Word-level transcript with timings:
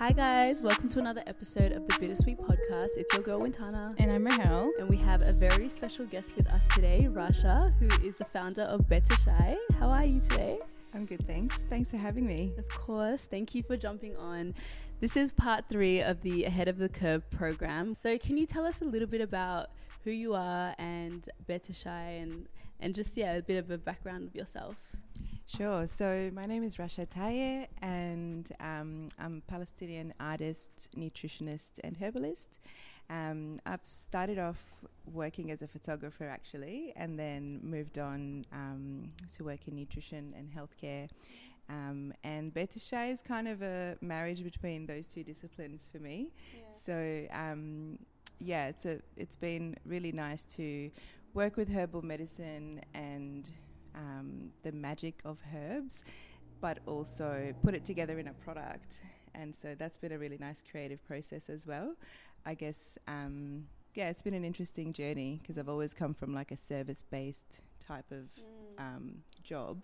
Hi 0.00 0.12
guys, 0.12 0.62
welcome 0.64 0.88
to 0.88 0.98
another 0.98 1.22
episode 1.26 1.72
of 1.72 1.86
the 1.86 1.94
Bittersweet 2.00 2.38
Podcast. 2.38 2.96
It's 2.96 3.12
your 3.12 3.22
girl 3.22 3.38
Wintana. 3.38 3.94
And 3.98 4.10
I'm 4.10 4.24
Rahel. 4.24 4.72
And 4.78 4.88
we 4.88 4.96
have 4.96 5.20
a 5.20 5.32
very 5.34 5.68
special 5.68 6.06
guest 6.06 6.34
with 6.36 6.46
us 6.46 6.62
today, 6.70 7.06
Rasha, 7.10 7.70
who 7.78 7.84
is 8.02 8.16
the 8.16 8.24
founder 8.24 8.62
of 8.62 8.88
Beit 8.88 9.02
e'Shai. 9.02 9.58
How 9.78 9.90
are 9.90 10.02
you 10.02 10.22
today? 10.22 10.58
I'm 10.94 11.04
good, 11.04 11.26
thanks. 11.26 11.56
Thanks 11.68 11.90
for 11.90 11.98
having 11.98 12.26
me. 12.26 12.54
Of 12.56 12.66
course. 12.70 13.20
Thank 13.24 13.54
you 13.54 13.62
for 13.62 13.76
jumping 13.76 14.16
on. 14.16 14.54
This 15.00 15.18
is 15.18 15.32
part 15.32 15.66
three 15.68 16.00
of 16.00 16.22
the 16.22 16.44
Ahead 16.44 16.68
of 16.68 16.78
the 16.78 16.88
Curve 16.88 17.30
program. 17.30 17.92
So, 17.92 18.16
can 18.16 18.38
you 18.38 18.46
tell 18.46 18.64
us 18.64 18.80
a 18.80 18.86
little 18.86 19.06
bit 19.06 19.20
about 19.20 19.66
who 20.04 20.12
you 20.12 20.32
are 20.32 20.74
and 20.78 21.28
Beit 21.46 21.68
e'Shai 21.68 22.22
and, 22.22 22.46
and 22.80 22.94
just, 22.94 23.18
yeah, 23.18 23.34
a 23.34 23.42
bit 23.42 23.58
of 23.58 23.70
a 23.70 23.76
background 23.76 24.28
of 24.28 24.34
yourself? 24.34 24.76
Sure. 25.56 25.86
So 25.88 26.30
my 26.32 26.46
name 26.46 26.62
is 26.62 26.76
Rasha 26.76 27.08
Tayeh, 27.08 27.66
and 27.82 28.48
um, 28.60 29.08
I'm 29.18 29.42
a 29.46 29.50
Palestinian 29.50 30.14
artist, 30.20 30.90
nutritionist, 30.96 31.80
and 31.82 31.96
herbalist. 31.96 32.60
Um, 33.10 33.58
I've 33.66 33.84
started 33.84 34.38
off 34.38 34.62
working 35.12 35.50
as 35.50 35.62
a 35.62 35.66
photographer 35.66 36.24
actually, 36.28 36.92
and 36.94 37.18
then 37.18 37.58
moved 37.64 37.98
on 37.98 38.46
um, 38.52 39.10
to 39.36 39.44
work 39.44 39.66
in 39.66 39.74
nutrition 39.74 40.34
and 40.38 40.48
healthcare. 40.48 41.08
Um, 41.68 42.14
and 42.22 42.54
Beit 42.54 42.76
e'Shai 42.76 43.12
is 43.12 43.20
kind 43.20 43.48
of 43.48 43.60
a 43.62 43.96
marriage 44.00 44.44
between 44.44 44.86
those 44.86 45.08
two 45.08 45.24
disciplines 45.24 45.88
for 45.90 45.98
me. 45.98 46.30
Yeah. 46.54 46.62
So 46.80 47.26
um, 47.32 47.98
yeah, 48.38 48.68
it's 48.68 48.86
a 48.86 49.00
it's 49.16 49.36
been 49.36 49.76
really 49.84 50.12
nice 50.12 50.44
to 50.56 50.92
work 51.34 51.56
with 51.56 51.68
herbal 51.68 52.02
medicine 52.02 52.82
and 52.94 53.50
um, 53.94 54.50
the 54.62 54.72
magic 54.72 55.20
of 55.24 55.38
herbs, 55.54 56.04
but 56.60 56.78
also 56.86 57.54
put 57.62 57.74
it 57.74 57.84
together 57.84 58.18
in 58.18 58.28
a 58.28 58.32
product. 58.32 59.00
And 59.34 59.54
so 59.54 59.74
that's 59.78 59.98
been 59.98 60.12
a 60.12 60.18
really 60.18 60.38
nice 60.38 60.62
creative 60.68 61.04
process 61.06 61.48
as 61.48 61.66
well. 61.66 61.94
I 62.44 62.54
guess, 62.54 62.98
um, 63.06 63.66
yeah, 63.94 64.08
it's 64.08 64.22
been 64.22 64.34
an 64.34 64.44
interesting 64.44 64.92
journey 64.92 65.40
because 65.42 65.58
I've 65.58 65.68
always 65.68 65.94
come 65.94 66.14
from 66.14 66.34
like 66.34 66.50
a 66.50 66.56
service 66.56 67.04
based 67.10 67.60
type 67.86 68.10
of 68.10 68.18
mm. 68.18 68.80
um, 68.80 69.14
job. 69.42 69.82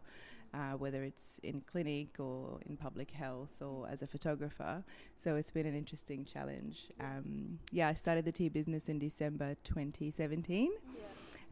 Uh, 0.55 0.73
whether 0.73 1.03
it's 1.03 1.39
in 1.43 1.61
clinic 1.61 2.19
or 2.19 2.59
in 2.67 2.79
public 2.79 3.11
health 3.11 3.51
or 3.61 3.87
as 3.91 4.01
a 4.01 4.07
photographer. 4.07 4.83
So 5.17 5.37
it's 5.37 5.51
been 5.51 5.67
an 5.67 5.77
interesting 5.77 6.25
challenge. 6.25 6.85
Um, 6.99 7.59
yeah, 7.73 7.89
I 7.89 7.93
started 7.93 8.25
the 8.25 8.33
tea 8.33 8.49
business 8.49 8.89
in 8.89 8.99
December 8.99 9.57
2017. 9.65 10.71
Yeah. 10.73 11.03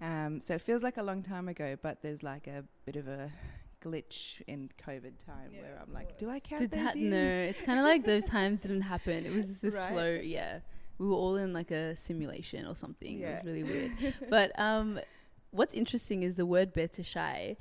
Um, 0.01 0.41
so 0.41 0.55
it 0.55 0.61
feels 0.61 0.83
like 0.83 0.97
a 0.97 1.03
long 1.03 1.23
time 1.23 1.49
ago, 1.49 1.77
but 1.81 2.03
there's 2.03 2.23
like 2.23 2.47
a 2.47 2.65
bit 2.85 2.97
of 2.97 3.09
a 3.09 3.31
glitch 3.83 4.43
in 4.47 4.71
COVID 4.85 5.25
time 5.25 5.51
yeah, 5.53 5.61
where 5.63 5.79
I'm 5.81 5.93
like, 5.93 6.17
do 6.19 6.31
I 6.31 6.41
count 6.41 6.63
Did 6.63 6.71
those 6.73 6.85
that, 6.85 6.97
years? 6.97 7.13
No, 7.13 7.51
it's 7.51 7.63
kind 7.63 7.79
of 7.79 7.85
like 7.85 8.05
those 8.05 8.25
times 8.25 8.63
didn't 8.63 8.83
happen. 8.83 9.27
It 9.27 9.33
was 9.33 9.59
this 9.59 9.75
right? 9.77 9.89
slow, 9.91 10.19
yeah. 10.23 10.61
We 10.99 11.07
were 11.07 11.15
all 11.15 11.37
in 11.37 11.53
like 11.53 11.71
a 11.71 11.97
simulation 11.97 12.67
or 12.67 12.75
something. 12.75 13.19
Yeah. 13.19 13.29
It 13.29 13.35
was 13.35 13.45
really 13.45 13.65
weird. 13.65 13.93
but 14.31 14.59
um, 14.59 15.01
what's 15.51 15.75
interesting 15.75 16.23
is 16.23 16.37
the 16.37 16.47
word 16.47 16.73
Beit 16.73 16.99
e'Shai. 16.99 17.57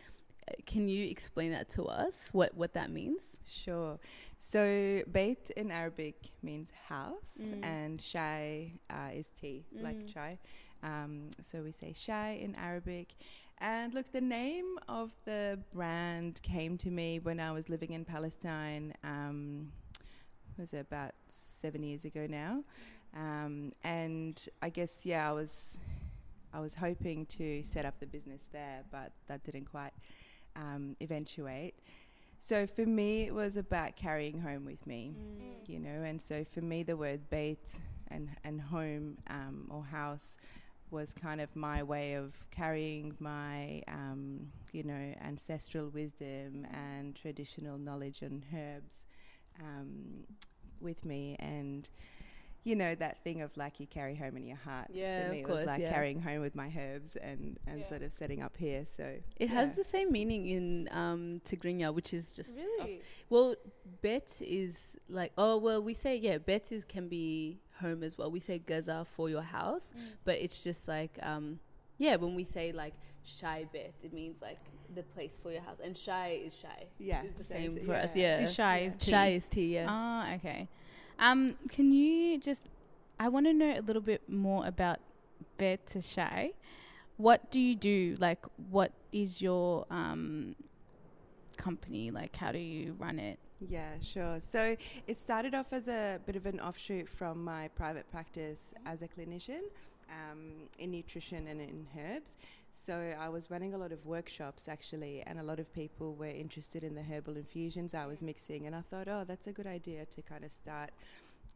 Can 0.65 0.89
you 0.89 1.05
explain 1.09 1.51
that 1.51 1.69
to 1.69 1.85
us? 1.85 2.13
What 2.33 2.53
what 2.55 2.73
that 2.73 2.91
means? 2.91 3.21
Sure. 3.47 3.97
So 4.37 5.01
bait 5.09 5.51
in 5.55 5.71
Arabic 5.71 6.15
means 6.41 6.71
house, 6.89 7.37
mm. 7.41 7.63
and 7.63 8.01
shy 8.01 8.73
uh, 8.89 9.11
is 9.13 9.29
tea, 9.29 9.65
mm. 9.73 9.83
like 9.83 10.05
chai. 10.13 10.37
Um, 10.83 11.29
so 11.41 11.61
we 11.61 11.71
say 11.71 11.93
shy 11.95 12.39
in 12.41 12.55
Arabic. 12.55 13.15
And 13.59 13.93
look, 13.93 14.11
the 14.11 14.21
name 14.21 14.77
of 14.89 15.11
the 15.25 15.59
brand 15.73 16.41
came 16.43 16.77
to 16.79 16.89
me 16.89 17.19
when 17.19 17.39
I 17.39 17.51
was 17.51 17.69
living 17.69 17.93
in 17.93 18.03
Palestine. 18.03 18.93
Um, 19.03 19.71
was 20.57 20.73
it 20.73 20.79
about 20.79 21.13
seven 21.27 21.83
years 21.83 22.05
ago 22.05 22.27
now? 22.29 22.63
Um, 23.15 23.71
and 23.83 24.45
I 24.61 24.69
guess 24.69 25.05
yeah, 25.05 25.29
I 25.29 25.31
was 25.31 25.79
I 26.53 26.59
was 26.59 26.75
hoping 26.75 27.25
to 27.27 27.63
set 27.63 27.85
up 27.85 27.99
the 27.99 28.05
business 28.05 28.41
there, 28.51 28.83
but 28.91 29.11
that 29.27 29.43
didn't 29.43 29.65
quite 29.65 29.93
um, 30.55 30.95
eventuate. 30.99 31.75
So 32.39 32.67
for 32.67 32.85
me, 32.85 33.23
it 33.23 33.33
was 33.33 33.55
about 33.55 33.95
carrying 33.95 34.39
home 34.39 34.65
with 34.65 34.85
me, 34.85 35.13
mm. 35.17 35.69
you 35.69 35.79
know. 35.79 36.03
And 36.03 36.21
so 36.21 36.43
for 36.43 36.61
me, 36.61 36.83
the 36.83 36.97
word 36.97 37.29
bait 37.29 37.71
and 38.09 38.29
and 38.43 38.59
home 38.59 39.17
um, 39.27 39.67
or 39.69 39.83
house 39.83 40.37
was 40.93 41.13
kind 41.13 41.41
of 41.41 41.53
my 41.55 41.83
way 41.83 42.13
of 42.13 42.33
carrying 42.51 43.15
my, 43.19 43.81
um, 43.87 44.47
you 44.71 44.83
know, 44.83 45.13
ancestral 45.21 45.89
wisdom 45.89 46.65
and 46.71 47.15
traditional 47.15 47.77
knowledge 47.77 48.21
on 48.23 48.43
herbs 48.55 49.05
um, 49.59 50.23
with 50.79 51.03
me. 51.03 51.35
And, 51.39 51.89
you 52.63 52.75
know, 52.75 52.95
that 52.95 53.23
thing 53.23 53.41
of 53.41 53.57
like 53.57 53.79
you 53.79 53.87
carry 53.87 54.15
home 54.15 54.37
in 54.37 54.45
your 54.45 54.57
heart. 54.57 54.87
Yeah, 54.93 55.25
for 55.25 55.33
me, 55.33 55.39
of 55.41 55.47
course, 55.47 55.61
it 55.61 55.63
was 55.63 55.67
like 55.67 55.81
yeah. 55.81 55.91
carrying 55.91 56.21
home 56.21 56.41
with 56.41 56.55
my 56.55 56.71
herbs 56.77 57.15
and, 57.15 57.59
and 57.67 57.79
yeah. 57.79 57.85
sort 57.85 58.03
of 58.03 58.13
setting 58.13 58.41
up 58.41 58.55
here. 58.55 58.85
So 58.85 59.03
it 59.03 59.23
yeah. 59.39 59.47
has 59.47 59.73
the 59.73 59.83
same 59.83 60.11
meaning 60.11 60.47
in 60.47 60.89
um, 60.91 61.41
Tigrinya, 61.43 61.93
which 61.93 62.13
is 62.13 62.31
just 62.31 62.61
really 62.61 63.01
well. 63.29 63.55
Bet 64.01 64.41
is 64.41 64.95
like 65.09 65.33
oh 65.37 65.57
well, 65.57 65.81
we 65.81 65.93
say 65.93 66.15
yeah, 66.15 66.37
bet 66.37 66.71
is 66.71 66.85
can 66.85 67.09
be 67.09 67.59
home 67.83 68.01
as 68.03 68.17
well. 68.17 68.29
We 68.31 68.39
say 68.39 68.57
gaza 68.59 69.05
for 69.15 69.29
your 69.29 69.45
house, 69.57 69.93
mm. 69.95 70.01
but 70.27 70.35
it's 70.43 70.63
just 70.63 70.87
like 70.87 71.13
um, 71.21 71.59
yeah, 71.97 72.15
when 72.15 72.33
we 72.35 72.43
say 72.43 72.71
like 72.71 72.93
shy 73.23 73.65
bet, 73.73 73.93
it 74.03 74.13
means 74.13 74.41
like 74.41 74.59
the 74.95 75.03
place 75.03 75.37
for 75.41 75.51
your 75.51 75.61
house, 75.61 75.79
and 75.83 75.97
shy 75.97 76.41
is 76.45 76.53
shy. 76.55 76.85
Yeah, 76.99 77.21
it's 77.23 77.37
the 77.37 77.43
same 77.43 77.77
for 77.85 77.93
yeah. 77.93 78.03
us. 78.03 78.09
Yeah, 78.15 78.39
is 78.39 78.53
shy 78.53 78.77
yeah. 78.79 78.87
is 78.87 78.95
tea. 78.95 79.11
Shy 79.11 79.27
is 79.39 79.49
tea. 79.49 79.73
Yeah. 79.75 79.85
Ah, 79.89 80.33
okay. 80.35 80.67
Um, 81.19 81.55
can 81.69 81.91
you 81.91 82.39
just? 82.39 82.65
I 83.19 83.29
want 83.29 83.45
to 83.45 83.53
know 83.53 83.73
a 83.77 83.81
little 83.81 84.01
bit 84.01 84.21
more 84.27 84.65
about 84.65 84.99
Beit 85.57 85.85
e'Shai. 85.95 86.53
What 87.17 87.51
do 87.51 87.59
you 87.59 87.75
do? 87.75 88.15
Like, 88.19 88.43
what 88.69 88.91
is 89.11 89.41
your 89.41 89.85
um 89.89 90.55
company? 91.57 92.11
Like, 92.11 92.35
how 92.35 92.51
do 92.51 92.59
you 92.59 92.95
run 92.99 93.19
it? 93.19 93.39
Yeah, 93.59 93.91
sure. 94.01 94.39
So 94.39 94.75
it 95.07 95.19
started 95.19 95.55
off 95.55 95.67
as 95.71 95.87
a 95.87 96.19
bit 96.25 96.35
of 96.35 96.45
an 96.45 96.59
offshoot 96.59 97.07
from 97.07 97.43
my 97.43 97.69
private 97.69 98.09
practice 98.11 98.73
as 98.85 99.03
a 99.03 99.07
clinician 99.07 99.61
um, 100.09 100.67
in 100.79 100.91
nutrition 100.91 101.47
and 101.47 101.61
in 101.61 101.87
herbs. 101.97 102.37
So 102.71 103.13
I 103.19 103.29
was 103.29 103.49
running 103.51 103.73
a 103.73 103.77
lot 103.77 103.91
of 103.91 104.05
workshops 104.05 104.67
actually, 104.67 105.23
and 105.25 105.39
a 105.39 105.43
lot 105.43 105.59
of 105.59 105.71
people 105.73 106.15
were 106.15 106.25
interested 106.25 106.83
in 106.83 106.95
the 106.95 107.03
herbal 107.03 107.37
infusions 107.37 107.93
I 107.93 108.05
was 108.05 108.21
mixing. 108.23 108.65
And 108.65 108.75
I 108.75 108.81
thought, 108.81 109.07
oh, 109.07 109.23
that's 109.25 109.47
a 109.47 109.51
good 109.51 109.67
idea 109.67 110.05
to 110.05 110.21
kind 110.21 110.43
of 110.43 110.51
start, 110.51 110.89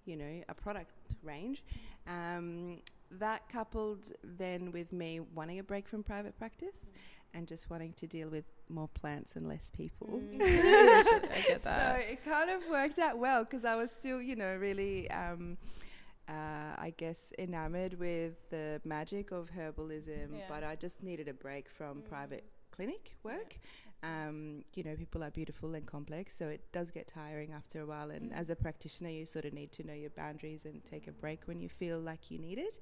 you 0.06 0.16
know, 0.16 0.44
a 0.48 0.54
product 0.54 0.92
range. 1.24 1.64
Um, 2.08 2.78
that 3.12 3.48
coupled 3.50 4.12
then 4.24 4.72
with 4.72 4.92
me 4.92 5.20
wanting 5.20 5.60
a 5.60 5.64
break 5.64 5.88
from 5.88 6.04
private 6.04 6.38
practice. 6.38 6.90
And 7.34 7.46
just 7.46 7.70
wanting 7.70 7.94
to 7.98 8.08
deal 8.08 8.30
with 8.30 8.46
more 8.70 8.88
plants 8.88 9.36
and 9.36 9.48
less 9.48 9.70
people. 9.70 10.08
Mm. 10.08 10.38
I 10.42 11.44
get 11.46 11.64
that. 11.64 11.96
So 11.96 12.12
it 12.12 12.26
kind 12.26 12.50
of 12.50 12.62
worked 12.70 13.00
out 13.00 13.20
well 13.20 13.44
because 13.44 13.66
I 13.66 13.76
was 13.76 13.92
still, 13.92 14.22
you 14.22 14.36
know, 14.36 14.56
really, 14.56 15.12
um, 15.12 15.58
uh, 16.30 16.76
I 16.78 16.94
guess, 16.98 17.34
enamored 17.38 18.00
with 18.00 18.50
the 18.50 18.82
magic 18.86 19.32
of 19.32 19.50
herbalism, 19.52 20.30
yeah. 20.38 20.44
but 20.50 20.64
I 20.64 20.76
just 20.76 21.04
needed 21.04 21.28
a 21.28 21.34
break 21.34 21.70
from 21.70 21.98
mm. 21.98 22.06
private 22.06 22.46
clinic 22.72 23.18
work. 23.24 23.58
Um, 24.04 24.64
you 24.76 24.84
know, 24.84 24.96
people 24.96 25.24
are 25.24 25.32
beautiful 25.32 25.74
and 25.74 25.86
complex, 25.86 26.36
so 26.36 26.48
it 26.48 26.62
does 26.72 26.92
get 26.92 27.08
tiring 27.08 27.52
after 27.52 27.82
a 27.82 27.86
while. 27.86 28.12
And 28.12 28.32
mm. 28.32 28.36
as 28.36 28.50
a 28.50 28.56
practitioner, 28.56 29.10
you 29.10 29.26
sort 29.26 29.46
of 29.46 29.54
need 29.54 29.72
to 29.74 29.84
know 29.84 29.94
your 29.94 30.12
boundaries 30.12 30.66
and 30.66 30.84
take 30.86 31.08
a 31.08 31.12
break 31.12 31.42
when 31.46 31.60
you 31.60 31.68
feel 31.68 32.00
like 32.00 32.30
you 32.30 32.38
need 32.38 32.60
it. 32.60 32.80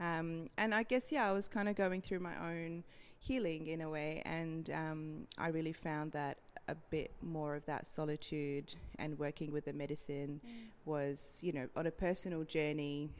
Mm. 0.00 0.20
Um, 0.20 0.50
and 0.56 0.74
I 0.74 0.82
guess, 0.82 1.12
yeah, 1.12 1.28
I 1.28 1.32
was 1.32 1.48
kind 1.48 1.68
of 1.68 1.76
going 1.76 2.00
through 2.00 2.20
my 2.20 2.34
own 2.50 2.84
healing 3.18 3.66
in 3.66 3.82
a 3.82 3.90
way. 3.90 4.22
And 4.24 4.70
um, 4.70 5.26
I 5.38 5.48
really 5.48 5.72
found 5.72 6.12
that 6.12 6.38
a 6.68 6.74
bit 6.74 7.12
more 7.20 7.54
of 7.54 7.66
that 7.66 7.86
solitude 7.86 8.74
and 8.98 9.18
working 9.18 9.52
with 9.52 9.66
the 9.66 9.72
medicine 9.72 10.40
mm. 10.44 10.50
was, 10.86 11.38
you 11.42 11.52
know, 11.52 11.68
on 11.76 11.86
a 11.86 11.90
personal 11.90 12.42
journey 12.44 13.10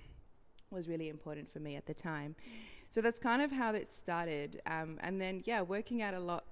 was 0.70 0.88
really 0.88 1.08
important 1.08 1.52
for 1.52 1.61
me 1.61 1.76
at 1.76 1.87
the 1.87 1.94
time. 1.94 2.35
Mm. 2.38 2.52
So 2.88 3.00
that's 3.00 3.19
kind 3.19 3.43
of 3.43 3.50
how 3.50 3.75
it 3.75 3.90
started. 3.90 4.62
Um, 4.67 4.99
and 5.00 5.20
then, 5.20 5.43
yeah, 5.44 5.62
working 5.62 6.00
out 6.00 6.14
a 6.14 6.20
lot 6.20 6.44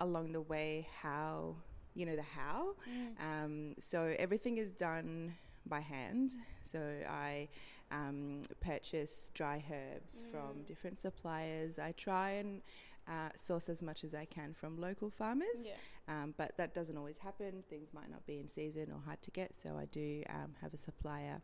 along 0.00 0.32
the 0.32 0.40
way 0.40 0.88
how, 1.00 1.56
you 1.94 2.06
know, 2.06 2.16
the 2.16 2.22
how. 2.22 2.74
Mm. 2.88 3.44
Um, 3.44 3.74
so 3.78 4.14
everything 4.18 4.58
is 4.58 4.72
done 4.72 5.34
by 5.66 5.80
hand. 5.80 6.32
So 6.62 6.80
I 7.08 7.48
um, 7.90 8.42
purchase 8.60 9.30
dry 9.34 9.62
herbs 9.70 10.24
mm. 10.24 10.30
from 10.30 10.62
different 10.66 11.00
suppliers. 11.00 11.78
I 11.78 11.92
try 11.92 12.30
and 12.32 12.62
uh, 13.08 13.28
source 13.36 13.68
as 13.68 13.82
much 13.82 14.04
as 14.04 14.14
I 14.14 14.24
can 14.24 14.52
from 14.52 14.80
local 14.80 15.10
farmers, 15.10 15.64
yeah. 15.64 15.74
um, 16.08 16.34
but 16.36 16.56
that 16.56 16.74
doesn't 16.74 16.96
always 16.96 17.18
happen. 17.18 17.62
Things 17.70 17.90
might 17.92 18.10
not 18.10 18.26
be 18.26 18.40
in 18.40 18.48
season 18.48 18.88
or 18.92 19.00
hard 19.04 19.22
to 19.22 19.30
get, 19.30 19.54
so 19.54 19.76
I 19.80 19.84
do 19.86 20.24
um, 20.28 20.54
have 20.60 20.74
a 20.74 20.76
supplier 20.76 21.40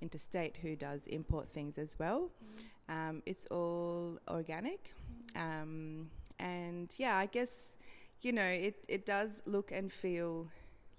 interstate 0.00 0.56
who 0.62 0.76
does 0.76 1.08
import 1.08 1.50
things 1.50 1.78
as 1.78 1.98
well. 1.98 2.30
Mm. 2.88 3.22
it's 3.26 3.46
all 3.46 4.18
organic, 4.28 4.94
mm. 5.34 5.62
Um, 5.62 6.10
and 6.38 6.94
yeah, 6.96 7.16
I 7.16 7.26
guess 7.26 7.69
you 8.22 8.32
know 8.32 8.44
it, 8.44 8.84
it 8.88 9.06
does 9.06 9.42
look 9.46 9.72
and 9.72 9.92
feel 9.92 10.48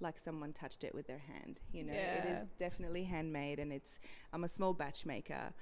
like 0.01 0.17
someone 0.17 0.51
touched 0.51 0.83
it 0.83 0.93
with 0.93 1.07
their 1.07 1.21
hand. 1.33 1.59
You 1.71 1.85
know, 1.85 1.93
yeah. 1.93 2.23
it 2.23 2.25
is 2.25 2.47
definitely 2.59 3.03
handmade, 3.03 3.59
and 3.59 3.71
it's. 3.71 3.99
I'm 4.33 4.43
a 4.43 4.49
small 4.49 4.73
batch 4.73 5.05
maker 5.05 5.53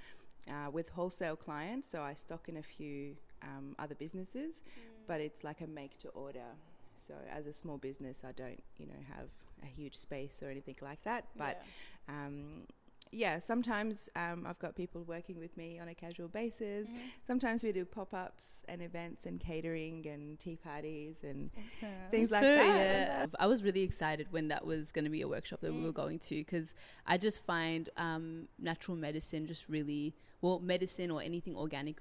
uh, 0.49 0.71
with 0.71 0.89
wholesale 0.89 1.35
clients, 1.35 1.89
so 1.89 2.01
I 2.01 2.13
stock 2.13 2.47
in 2.49 2.57
a 2.57 2.63
few 2.63 3.15
um, 3.43 3.75
other 3.77 3.95
businesses, 3.95 4.63
mm. 4.65 4.81
but 5.07 5.21
it's 5.21 5.43
like 5.43 5.61
a 5.61 5.67
make 5.67 5.97
to 5.99 6.09
order. 6.09 6.55
So 6.95 7.13
as 7.31 7.47
a 7.47 7.53
small 7.53 7.77
business, 7.77 8.23
I 8.27 8.31
don't, 8.33 8.61
you 8.77 8.87
know, 8.87 8.99
have 9.15 9.29
a 9.63 9.67
huge 9.67 9.95
space 9.95 10.41
or 10.43 10.49
anything 10.49 10.75
like 10.81 11.01
that. 11.03 11.25
But 11.37 11.61
yeah. 12.07 12.25
um, 12.25 12.63
yeah, 13.11 13.39
sometimes 13.39 14.07
um, 14.15 14.45
I've 14.47 14.59
got 14.59 14.75
people 14.75 15.03
working 15.03 15.39
with 15.39 15.55
me 15.57 15.79
on 15.79 15.87
a 15.87 15.95
casual 15.95 16.27
basis. 16.27 16.87
Mm-hmm. 16.87 16.97
Sometimes 17.23 17.63
we 17.63 17.71
do 17.71 17.83
pop 17.83 18.13
ups 18.13 18.61
and 18.67 18.81
events 18.83 19.25
and 19.25 19.39
catering 19.39 20.05
and 20.07 20.37
tea 20.37 20.55
parties 20.55 21.23
and 21.23 21.49
awesome. 21.57 21.89
things 22.11 22.29
like 22.29 22.41
so, 22.41 22.55
that. 22.55 22.65
Yeah, 22.67 23.25
I 23.39 23.47
was 23.47 23.63
really 23.63 23.81
excited 23.81 24.27
when 24.29 24.49
that 24.49 24.63
was 24.63 24.91
going 24.91 25.05
to 25.05 25.11
be 25.11 25.21
a 25.21 25.27
workshop 25.27 25.61
that 25.61 25.71
mm. 25.71 25.77
we 25.77 25.83
were 25.85 25.91
mm. 25.91 25.95
going 25.95 26.19
to 26.19 26.35
because 26.35 26.75
I 27.07 27.17
just 27.17 27.43
find 27.43 27.89
um, 27.97 28.47
natural 28.59 28.95
medicine 28.95 29.47
just 29.47 29.67
really, 29.69 30.13
well, 30.41 30.59
medicine 30.59 31.09
or 31.09 31.21
anything 31.21 31.55
organic 31.55 31.97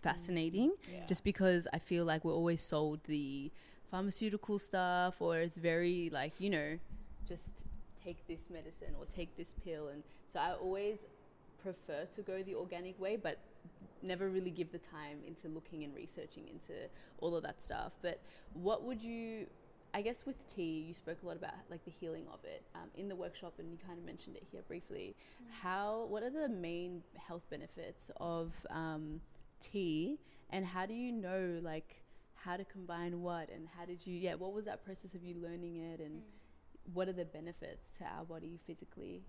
fascinating 0.00 0.70
mm. 0.70 0.92
yeah. 0.92 1.06
just 1.06 1.24
because 1.24 1.66
I 1.72 1.80
feel 1.80 2.04
like 2.04 2.24
we're 2.24 2.34
always 2.34 2.60
sold 2.60 3.00
the 3.06 3.50
pharmaceutical 3.90 4.60
stuff 4.60 5.20
or 5.20 5.38
it's 5.38 5.56
very 5.56 6.08
like, 6.12 6.40
you 6.40 6.50
know, 6.50 6.78
just 7.28 7.48
take 8.04 8.26
this 8.26 8.48
medicine 8.50 8.94
or 8.98 9.06
take 9.06 9.36
this 9.36 9.54
pill 9.64 9.88
and 9.88 10.02
so 10.32 10.38
I 10.38 10.52
always 10.52 10.98
prefer 11.62 12.06
to 12.14 12.22
go 12.22 12.42
the 12.42 12.54
organic 12.54 13.00
way 13.00 13.16
but 13.16 13.38
never 14.02 14.28
really 14.28 14.50
give 14.50 14.72
the 14.72 14.78
time 14.78 15.18
into 15.26 15.48
looking 15.48 15.84
and 15.84 15.94
researching 15.94 16.48
into 16.48 16.88
all 17.18 17.36
of 17.36 17.42
that 17.44 17.62
stuff 17.62 17.92
but 18.02 18.20
what 18.54 18.82
would 18.84 19.00
you 19.00 19.46
I 19.94 20.00
guess 20.00 20.24
with 20.24 20.36
tea, 20.48 20.84
you 20.88 20.94
spoke 20.94 21.18
a 21.22 21.26
lot 21.26 21.36
about 21.36 21.52
like 21.70 21.84
the 21.84 21.90
healing 21.90 22.24
of 22.32 22.38
it 22.44 22.64
um, 22.74 22.88
in 22.94 23.08
the 23.08 23.16
workshop, 23.16 23.54
and 23.58 23.70
you 23.70 23.76
kind 23.86 23.98
of 23.98 24.04
mentioned 24.04 24.36
it 24.36 24.44
here 24.50 24.62
briefly. 24.66 25.14
Mm. 25.42 25.46
How? 25.62 26.06
What 26.08 26.22
are 26.22 26.30
the 26.30 26.48
main 26.48 27.02
health 27.16 27.42
benefits 27.50 28.10
of 28.18 28.52
um, 28.70 29.20
tea, 29.60 30.18
and 30.48 30.64
how 30.64 30.86
do 30.86 30.94
you 30.94 31.12
know 31.12 31.60
like 31.62 32.02
how 32.34 32.56
to 32.56 32.64
combine 32.64 33.20
what, 33.20 33.50
and 33.50 33.68
how 33.76 33.84
did 33.84 34.06
you? 34.06 34.14
Yeah, 34.14 34.34
what 34.34 34.54
was 34.54 34.64
that 34.64 34.82
process 34.82 35.14
of 35.14 35.22
you 35.22 35.34
learning 35.42 35.76
it, 35.76 36.00
and 36.00 36.22
mm 36.22 36.41
what 36.92 37.08
are 37.08 37.12
the 37.12 37.24
benefits 37.24 37.90
to 37.98 38.04
our 38.04 38.24
body 38.24 38.58
physically? 38.66 39.22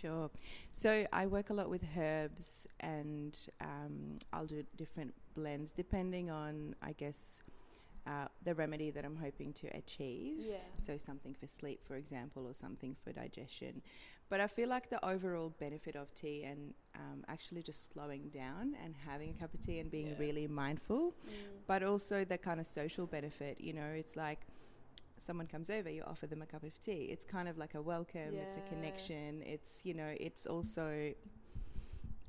Sure. 0.00 0.30
So 0.70 1.06
I 1.12 1.26
work 1.26 1.50
a 1.50 1.54
lot 1.54 1.68
with 1.68 1.84
herbs, 1.96 2.66
and 2.80 3.38
um, 3.60 4.18
I'll 4.32 4.46
do 4.46 4.64
different 4.76 5.12
blends 5.34 5.72
depending 5.72 6.30
on, 6.30 6.74
I 6.82 6.92
guess, 6.92 7.42
uh, 8.06 8.26
the 8.44 8.54
remedy 8.54 8.90
that 8.90 9.04
I'm 9.04 9.16
hoping 9.16 9.52
to 9.54 9.68
achieve. 9.76 10.36
Yeah. 10.38 10.56
So 10.82 10.96
something 10.96 11.34
for 11.34 11.46
sleep, 11.46 11.80
for 11.86 11.96
example, 11.96 12.46
or 12.46 12.54
something 12.54 12.96
for 13.04 13.12
digestion. 13.12 13.82
But 14.28 14.40
I 14.40 14.46
feel 14.46 14.68
like 14.68 14.88
the 14.88 15.04
overall 15.04 15.52
benefit 15.60 15.94
of 15.94 16.12
tea 16.14 16.44
and 16.44 16.72
um, 16.94 17.22
actually 17.28 17.62
just 17.62 17.92
slowing 17.92 18.30
down 18.30 18.74
and 18.82 18.94
having 19.06 19.30
a 19.30 19.34
cup 19.34 19.52
of 19.52 19.60
tea 19.60 19.78
and 19.78 19.90
being 19.90 20.06
yeah. 20.06 20.14
really 20.18 20.46
mindful, 20.46 21.10
mm. 21.10 21.32
but 21.66 21.82
also 21.82 22.24
the 22.24 22.38
kind 22.38 22.58
of 22.58 22.66
social 22.66 23.06
benefit. 23.06 23.60
You 23.60 23.74
know, 23.74 23.90
it's 23.94 24.16
like 24.16 24.40
someone 25.22 25.46
comes 25.46 25.70
over, 25.70 25.88
you 25.88 26.02
offer 26.06 26.26
them 26.26 26.42
a 26.42 26.46
cup 26.46 26.64
of 26.64 26.80
tea. 26.80 27.08
It's 27.10 27.24
kind 27.24 27.48
of 27.48 27.56
like 27.58 27.74
a 27.74 27.82
welcome, 27.82 28.34
yeah. 28.34 28.40
it's 28.42 28.58
a 28.58 28.62
connection. 28.62 29.42
It's, 29.44 29.84
you 29.84 29.94
know, 29.94 30.12
it's 30.18 30.46
also 30.46 31.12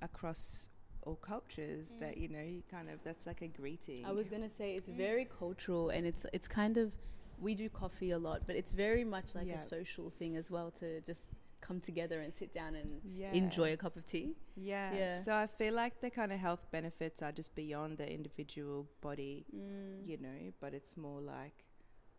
across 0.01 0.69
all 1.03 1.15
cultures 1.15 1.93
mm. 1.93 1.99
that, 2.01 2.17
you 2.17 2.29
know, 2.29 2.41
you 2.41 2.63
kind 2.69 2.89
of, 2.89 2.99
that's 3.03 3.25
like 3.25 3.41
a 3.41 3.47
greeting. 3.47 4.05
I 4.05 4.11
was 4.11 4.29
going 4.29 4.41
to 4.43 4.49
say 4.49 4.75
it's 4.75 4.89
mm. 4.89 4.97
very 4.97 5.27
cultural 5.39 5.89
and 5.89 6.05
it's, 6.05 6.25
it's 6.33 6.47
kind 6.47 6.77
of, 6.77 6.93
we 7.41 7.55
do 7.55 7.67
coffee 7.69 8.11
a 8.11 8.17
lot, 8.17 8.41
but 8.45 8.55
it's 8.55 8.71
very 8.71 9.03
much 9.03 9.35
like 9.35 9.47
yeah. 9.47 9.55
a 9.55 9.59
social 9.59 10.09
thing 10.09 10.37
as 10.37 10.49
well 10.49 10.71
to 10.79 11.01
just 11.01 11.21
come 11.61 11.79
together 11.79 12.19
and 12.21 12.33
sit 12.33 12.53
down 12.53 12.75
and 12.75 13.01
yeah. 13.15 13.31
enjoy 13.31 13.73
a 13.73 13.77
cup 13.77 13.95
of 13.95 14.05
tea. 14.05 14.35
Yeah. 14.55 14.93
yeah. 14.93 15.19
So 15.19 15.33
I 15.33 15.47
feel 15.47 15.73
like 15.73 15.99
the 16.01 16.09
kind 16.09 16.31
of 16.31 16.39
health 16.39 16.65
benefits 16.71 17.21
are 17.21 17.31
just 17.31 17.55
beyond 17.55 17.97
the 17.97 18.09
individual 18.11 18.85
body, 19.01 19.45
mm. 19.55 20.05
you 20.05 20.17
know, 20.21 20.51
but 20.59 20.73
it's 20.73 20.95
more 20.97 21.21
like 21.21 21.65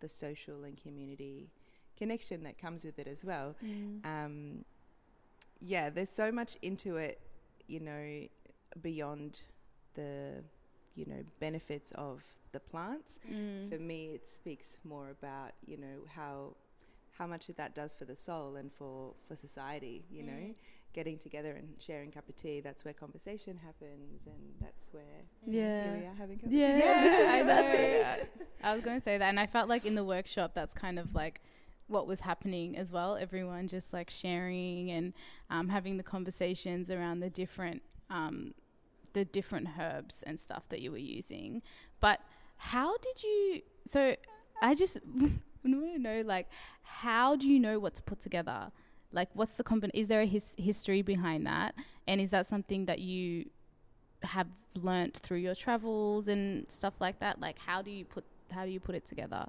the 0.04 0.08
social 0.08 0.64
and 0.64 0.76
community 0.76 1.48
connection 1.96 2.42
that 2.42 2.58
comes 2.58 2.84
with 2.84 2.98
it 2.98 3.08
as 3.08 3.24
well. 3.24 3.56
Mm. 3.64 4.04
Um, 4.04 4.64
yeah, 5.60 5.88
there's 5.88 6.10
so 6.10 6.30
much 6.30 6.58
into 6.60 6.96
it, 6.96 7.20
you 7.68 7.80
know, 7.80 8.26
beyond 8.82 9.40
the, 9.94 10.44
you 10.94 11.06
know, 11.06 11.22
benefits 11.40 11.92
of 11.92 12.22
the 12.52 12.60
plants. 12.60 13.18
Mm. 13.32 13.70
For 13.70 13.78
me, 13.78 14.10
it 14.14 14.28
speaks 14.28 14.76
more 14.84 15.08
about, 15.08 15.52
you 15.66 15.78
know, 15.78 15.98
how 16.14 16.54
how 17.18 17.26
much 17.26 17.46
that 17.46 17.74
does 17.74 17.94
for 17.94 18.04
the 18.04 18.16
soul 18.16 18.56
and 18.56 18.72
for 18.72 19.14
for 19.26 19.36
society. 19.36 20.04
You 20.10 20.22
mm. 20.22 20.26
know, 20.26 20.54
getting 20.92 21.18
together 21.18 21.52
and 21.52 21.68
sharing 21.78 22.10
cup 22.10 22.28
of 22.28 22.36
tea. 22.36 22.60
That's 22.60 22.84
where 22.84 22.94
conversation 22.94 23.58
happens, 23.64 24.26
and 24.26 24.54
that's 24.60 24.92
where 24.92 25.02
yeah, 25.46 25.84
here 25.84 26.00
we 26.00 26.06
are 26.06 26.14
having 26.14 26.38
cup 26.38 26.48
yeah. 26.50 26.66
of 26.68 26.74
tea. 26.74 26.86
Yeah, 26.86 27.42
that's 27.46 27.74
it. 27.74 28.46
I 28.62 28.74
was 28.74 28.82
going 28.82 28.98
to 28.98 29.04
say 29.04 29.18
that, 29.18 29.28
and 29.28 29.40
I 29.40 29.46
felt 29.46 29.68
like 29.68 29.84
in 29.86 29.94
the 29.94 30.04
workshop, 30.04 30.52
that's 30.54 30.74
kind 30.74 30.98
of 30.98 31.14
like 31.14 31.40
what 31.86 32.06
was 32.06 32.20
happening 32.20 32.76
as 32.76 32.90
well. 32.92 33.16
Everyone 33.16 33.68
just 33.68 33.92
like 33.92 34.10
sharing 34.10 34.90
and 34.90 35.12
um, 35.50 35.68
having 35.68 35.96
the 35.96 36.02
conversations 36.02 36.90
around 36.90 37.20
the 37.20 37.30
different 37.30 37.82
um, 38.10 38.54
the 39.12 39.24
different 39.24 39.68
herbs 39.78 40.22
and 40.26 40.38
stuff 40.38 40.68
that 40.68 40.80
you 40.80 40.90
were 40.90 40.98
using. 40.98 41.62
But 42.00 42.20
how 42.56 42.96
did 42.98 43.22
you? 43.22 43.62
So 43.86 44.16
I 44.62 44.74
just 44.74 44.98
want 45.14 45.40
to 45.64 45.98
know, 45.98 46.22
like, 46.24 46.48
how 46.84 47.36
do 47.36 47.48
you 47.48 47.58
know 47.58 47.78
what 47.78 47.94
to 47.94 48.02
put 48.02 48.20
together? 48.20 48.70
Like, 49.12 49.28
what's 49.34 49.52
the 49.52 49.64
comp? 49.64 49.84
Is 49.94 50.08
there 50.08 50.22
a 50.22 50.26
his- 50.26 50.54
history 50.56 51.02
behind 51.02 51.46
that? 51.46 51.74
And 52.06 52.20
is 52.20 52.30
that 52.30 52.46
something 52.46 52.86
that 52.86 53.00
you 53.00 53.50
have 54.22 54.48
learnt 54.82 55.16
through 55.16 55.38
your 55.38 55.54
travels 55.54 56.28
and 56.28 56.70
stuff 56.70 56.94
like 57.00 57.20
that? 57.20 57.40
Like, 57.40 57.58
how 57.58 57.82
do 57.82 57.90
you 57.90 58.04
put 58.04 58.24
how 58.50 58.64
do 58.64 58.70
you 58.70 58.80
put 58.80 58.94
it 58.94 59.04
together? 59.04 59.46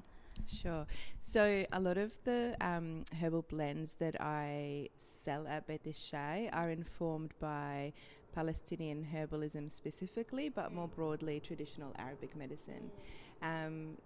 Sure. 0.47 0.85
So 1.19 1.65
a 1.71 1.79
lot 1.79 1.97
of 1.97 2.17
the 2.23 2.55
um, 2.61 3.03
herbal 3.19 3.43
blends 3.43 3.93
that 3.95 4.21
I 4.21 4.89
sell 4.95 5.47
at 5.47 5.67
Beit 5.67 5.85
e'Shai 5.85 6.49
are 6.53 6.69
informed 6.69 7.33
by 7.39 7.93
Palestinian 8.33 9.07
herbalism 9.13 9.71
specifically, 9.71 10.49
but 10.49 10.73
more 10.73 10.87
broadly 10.87 11.39
traditional 11.39 11.93
Arabic 11.97 12.35
medicine. 12.35 12.91
Um, 13.41 13.97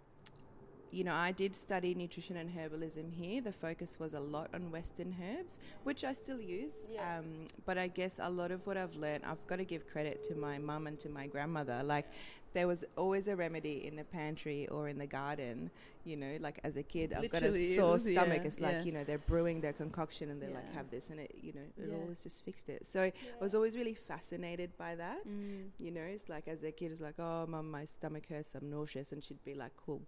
you 0.91 1.03
know, 1.03 1.13
I 1.13 1.31
did 1.31 1.55
study 1.55 1.93
nutrition 1.93 2.37
and 2.37 2.49
herbalism 2.49 3.13
here. 3.13 3.41
The 3.41 3.51
focus 3.51 3.99
was 3.99 4.13
a 4.13 4.19
lot 4.19 4.49
on 4.53 4.71
Western 4.71 5.15
herbs, 5.21 5.59
which 5.83 6.03
I 6.03 6.13
still 6.13 6.41
use. 6.41 6.87
Yeah. 6.91 7.19
Um, 7.19 7.47
but 7.65 7.77
I 7.77 7.87
guess 7.87 8.19
a 8.21 8.29
lot 8.29 8.51
of 8.51 8.65
what 8.65 8.77
I've 8.77 8.95
learned, 8.95 9.23
I've 9.25 9.45
got 9.47 9.57
to 9.57 9.65
give 9.65 9.87
credit 9.87 10.23
to 10.23 10.35
my 10.35 10.57
mum 10.57 10.87
and 10.87 10.99
to 10.99 11.09
my 11.09 11.27
grandmother. 11.27 11.81
Like, 11.83 12.05
there 12.53 12.67
was 12.67 12.83
always 12.97 13.27
a 13.27 13.35
remedy 13.35 13.85
in 13.85 13.95
the 13.95 14.03
pantry 14.03 14.67
or 14.69 14.87
in 14.87 14.97
the 14.97 15.05
garden. 15.05 15.69
You 16.03 16.17
know, 16.17 16.37
like 16.39 16.59
as 16.63 16.75
a 16.77 16.83
kid, 16.83 17.13
I've 17.13 17.29
got 17.29 17.43
a 17.43 17.75
sore 17.75 17.99
stomach. 17.99 18.39
Yeah, 18.41 18.47
it's 18.47 18.59
like 18.59 18.71
yeah. 18.71 18.83
you 18.83 18.91
know 18.91 19.03
they're 19.03 19.19
brewing 19.19 19.61
their 19.61 19.73
concoction 19.73 20.31
and 20.31 20.41
they're 20.41 20.49
like 20.49 20.73
have 20.73 20.89
this, 20.89 21.09
and 21.09 21.19
it 21.19 21.35
you 21.41 21.53
know 21.53 21.61
it 21.77 21.93
always 21.93 22.23
just 22.23 22.43
fixed 22.43 22.69
it. 22.69 22.85
So 22.85 23.03
I 23.03 23.13
was 23.39 23.53
always 23.53 23.75
really 23.75 23.93
fascinated 23.93 24.71
by 24.77 24.95
that. 24.95 25.27
Mm. 25.27 25.67
You 25.77 25.91
know, 25.91 26.01
it's 26.01 26.29
like 26.29 26.47
as 26.47 26.63
a 26.63 26.71
kid, 26.71 26.91
it's 26.91 27.01
like 27.01 27.19
oh, 27.19 27.45
mum, 27.47 27.69
my 27.69 27.85
stomach 27.85 28.23
hurts, 28.27 28.55
I'm 28.55 28.69
nauseous, 28.69 29.11
and 29.11 29.23
she'd 29.23 29.43
be 29.43 29.53
like, 29.53 29.71
cool 29.85 30.01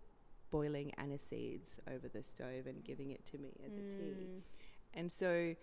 boiling 0.51 0.91
aniseeds 0.99 1.79
over 1.93 2.07
the 2.07 2.21
stove 2.21 2.67
and 2.67 2.83
giving 2.83 3.11
it 3.11 3.25
to 3.25 3.37
me 3.37 3.53
as 3.65 3.71
mm. 3.71 3.87
a 3.87 3.89
tea. 3.89 3.97
Mm. 3.97 4.41
And 4.93 5.11
so 5.11 5.55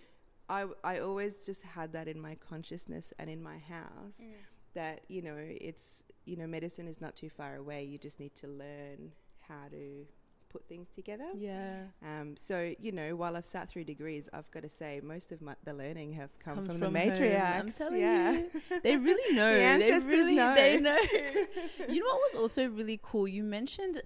I, 0.48 0.66
I 0.82 0.98
always 0.98 1.38
just 1.38 1.62
had 1.62 1.92
that 1.92 2.08
in 2.08 2.20
my 2.20 2.36
consciousness 2.36 3.12
and 3.18 3.28
in 3.28 3.42
my 3.42 3.58
house 3.58 4.20
mm. 4.20 4.32
that, 4.74 5.02
you 5.08 5.22
know, 5.22 5.36
it's, 5.38 6.02
you 6.24 6.36
know, 6.36 6.46
medicine 6.46 6.88
is 6.88 7.00
not 7.00 7.14
too 7.14 7.28
far 7.28 7.56
away. 7.56 7.84
You 7.84 7.98
just 7.98 8.18
need 8.18 8.34
to 8.36 8.48
learn 8.48 9.12
how 9.40 9.68
to 9.70 10.06
put 10.48 10.66
things 10.68 10.88
together. 10.88 11.26
Yeah. 11.36 11.84
Um, 12.02 12.36
so 12.36 12.74
you 12.80 12.92
know, 12.92 13.16
while 13.16 13.36
I've 13.36 13.46
sat 13.46 13.68
through 13.68 13.84
degrees, 13.84 14.28
I've 14.32 14.50
got 14.50 14.62
to 14.62 14.68
say 14.68 15.00
most 15.02 15.32
of 15.32 15.40
my, 15.40 15.54
the 15.64 15.74
learning 15.74 16.12
have 16.14 16.30
come 16.38 16.56
Comes 16.56 16.68
from, 16.68 16.80
from, 16.80 16.92
the 16.92 16.98
matriarchs. 16.98 17.80
Yeah. 17.92 18.32
you, 18.32 18.50
they 18.82 18.96
really 18.96 19.36
know. 19.36 19.52
the 19.52 19.78
they 19.78 20.06
really 20.06 20.36
know. 20.36 20.54
They 20.54 20.80
know. 20.80 20.98
you 21.88 22.00
know 22.00 22.06
what 22.06 22.32
was 22.32 22.34
also 22.36 22.68
really 22.68 22.98
cool? 23.02 23.28
You 23.28 23.42
mentioned 23.42 24.02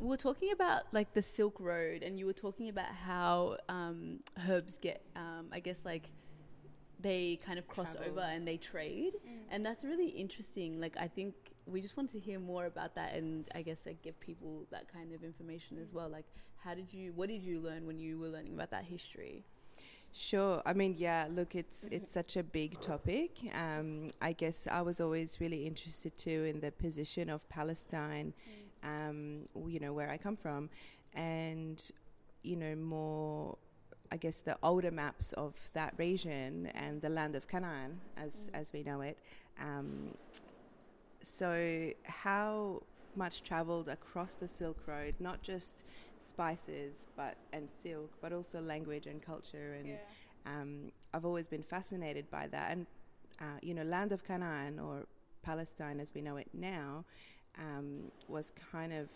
we 0.00 0.08
were 0.08 0.16
talking 0.16 0.50
about 0.50 0.84
like 0.92 1.12
the 1.12 1.22
Silk 1.22 1.60
Road, 1.60 2.02
and 2.02 2.18
you 2.18 2.24
were 2.26 2.32
talking 2.32 2.70
about 2.70 2.86
how 2.86 3.58
um, 3.68 4.20
herbs 4.48 4.78
get, 4.78 5.02
um, 5.14 5.48
I 5.52 5.60
guess, 5.60 5.80
like 5.84 6.10
they 6.98 7.38
kind 7.44 7.58
of 7.58 7.68
cross 7.68 7.94
Travel. 7.94 8.12
over 8.12 8.20
and 8.20 8.48
they 8.48 8.56
trade, 8.56 9.12
mm. 9.14 9.40
and 9.50 9.64
that's 9.64 9.84
really 9.84 10.08
interesting. 10.08 10.80
Like 10.80 10.96
I 10.98 11.06
think 11.06 11.34
we 11.66 11.82
just 11.82 11.96
wanted 11.96 12.12
to 12.12 12.18
hear 12.18 12.40
more 12.40 12.64
about 12.64 12.94
that, 12.94 13.14
and 13.14 13.46
I 13.54 13.60
guess 13.60 13.84
like 13.84 14.00
give 14.00 14.18
people 14.20 14.66
that 14.70 14.90
kind 14.90 15.12
of 15.12 15.22
information 15.22 15.78
as 15.82 15.92
well. 15.92 16.08
Like, 16.08 16.26
how 16.56 16.74
did 16.74 16.92
you, 16.92 17.12
what 17.14 17.28
did 17.28 17.42
you 17.42 17.60
learn 17.60 17.86
when 17.86 17.98
you 17.98 18.18
were 18.18 18.28
learning 18.28 18.54
about 18.54 18.70
that 18.70 18.84
history? 18.84 19.44
Sure. 20.12 20.60
I 20.66 20.72
mean, 20.72 20.96
yeah. 20.98 21.28
Look, 21.30 21.54
it's 21.54 21.84
mm-hmm. 21.84 21.94
it's 21.94 22.10
such 22.10 22.36
a 22.36 22.42
big 22.42 22.80
topic. 22.80 23.32
Um, 23.54 24.08
I 24.22 24.32
guess 24.32 24.66
I 24.66 24.80
was 24.80 24.98
always 25.00 25.40
really 25.40 25.66
interested 25.66 26.16
too 26.16 26.44
in 26.44 26.58
the 26.60 26.72
position 26.72 27.28
of 27.28 27.46
Palestine. 27.50 28.32
Mm 28.48 28.69
um, 28.82 29.48
you 29.66 29.80
know, 29.80 29.92
where 29.92 30.10
I 30.10 30.16
come 30.16 30.36
from. 30.36 30.70
And 31.14 31.82
you 32.42 32.56
know, 32.56 32.74
more, 32.74 33.56
I 34.10 34.16
guess, 34.16 34.40
the 34.40 34.56
older 34.62 34.90
maps 34.90 35.32
of 35.32 35.54
that 35.74 35.94
region 35.98 36.70
and 36.74 37.02
the 37.02 37.10
land 37.10 37.36
of 37.36 37.48
Canaan, 37.48 38.00
as, 38.16 38.50
as 38.54 38.72
we 38.72 38.82
know 38.82 39.02
it. 39.02 39.18
Um, 39.60 40.14
so, 41.20 41.90
how 42.04 42.82
much 43.16 43.42
traveled 43.42 43.88
across 43.88 44.34
the 44.34 44.48
Silk 44.48 44.86
Road, 44.86 45.14
not 45.18 45.42
just 45.42 45.84
spices 46.20 47.08
but 47.16 47.36
and 47.52 47.68
silk, 47.68 48.10
but 48.20 48.32
also 48.32 48.60
language 48.60 49.06
and 49.06 49.20
culture. 49.22 49.76
And 49.78 49.98
um, 50.46 50.92
I've 51.12 51.24
always 51.24 51.48
been 51.48 51.62
fascinated 51.62 52.30
by 52.30 52.46
that. 52.48 52.72
And 52.72 52.86
uh, 53.40 53.58
you 53.62 53.74
know, 53.74 53.82
land 53.82 54.12
of 54.12 54.24
Canaan 54.24 54.78
or 54.78 55.06
Palestine 55.42 56.00
as 56.00 56.12
we 56.14 56.20
know 56.20 56.36
it 56.36 56.48
now 56.52 57.04
um, 57.58 58.10
was 58.28 58.52
kind 58.72 58.92
of 58.92 59.08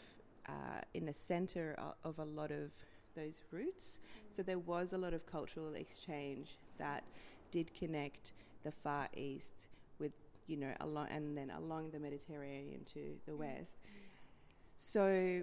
uh, 0.49 0.81
in 0.95 1.07
the 1.07 1.12
center 1.12 1.76
of 2.05 2.19
a 2.19 2.25
lot 2.25 2.50
of 2.50 2.73
those 3.14 3.43
routes. 3.50 4.00
So 4.33 4.43
there 4.43 4.59
was 4.59 4.93
a 4.93 4.99
lot 4.99 5.14
of 5.14 5.25
cultural 5.26 5.75
exchange 5.75 6.59
that 6.79 7.05
did 7.50 7.73
connect 7.75 8.33
the 8.64 8.73
Far 8.73 9.09
East 9.17 9.69
with, 9.99 10.12
you 10.47 10.57
know, 10.57 10.73
along 10.81 11.09
and 11.11 11.37
then 11.37 11.50
along 11.50 11.91
the 11.91 11.99
Mediterranean 11.99 12.85
to 12.95 13.14
the 13.26 13.33
mm. 13.33 13.38
west. 13.38 13.79
So, 14.76 15.43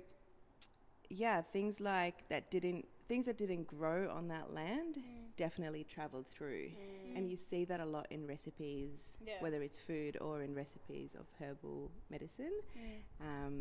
yeah, 1.10 1.42
things 1.42 1.80
like 1.80 2.28
that 2.30 2.52
didn't 2.52 2.86
things 3.12 3.26
that 3.26 3.38
didn't 3.38 3.68
grow 3.68 4.10
on 4.10 4.30
that 4.30 4.54
land 4.54 4.96
mm. 4.96 5.02
definitely 5.36 5.84
traveled 5.84 6.26
through, 6.36 6.68
mm. 6.70 7.18
and 7.18 7.30
you 7.30 7.36
see 7.36 7.66
that 7.66 7.82
a 7.82 7.86
lot 7.86 8.08
in 8.10 8.26
recipes, 8.26 9.18
yeah. 9.28 9.34
whether 9.42 9.62
it's 9.62 9.78
food 9.78 10.14
or 10.22 10.42
in 10.44 10.56
recipes 10.56 11.14
of 11.22 11.26
herbal 11.38 11.92
medicine. 12.10 12.56
Mm. 12.80 13.28
Um, 13.28 13.56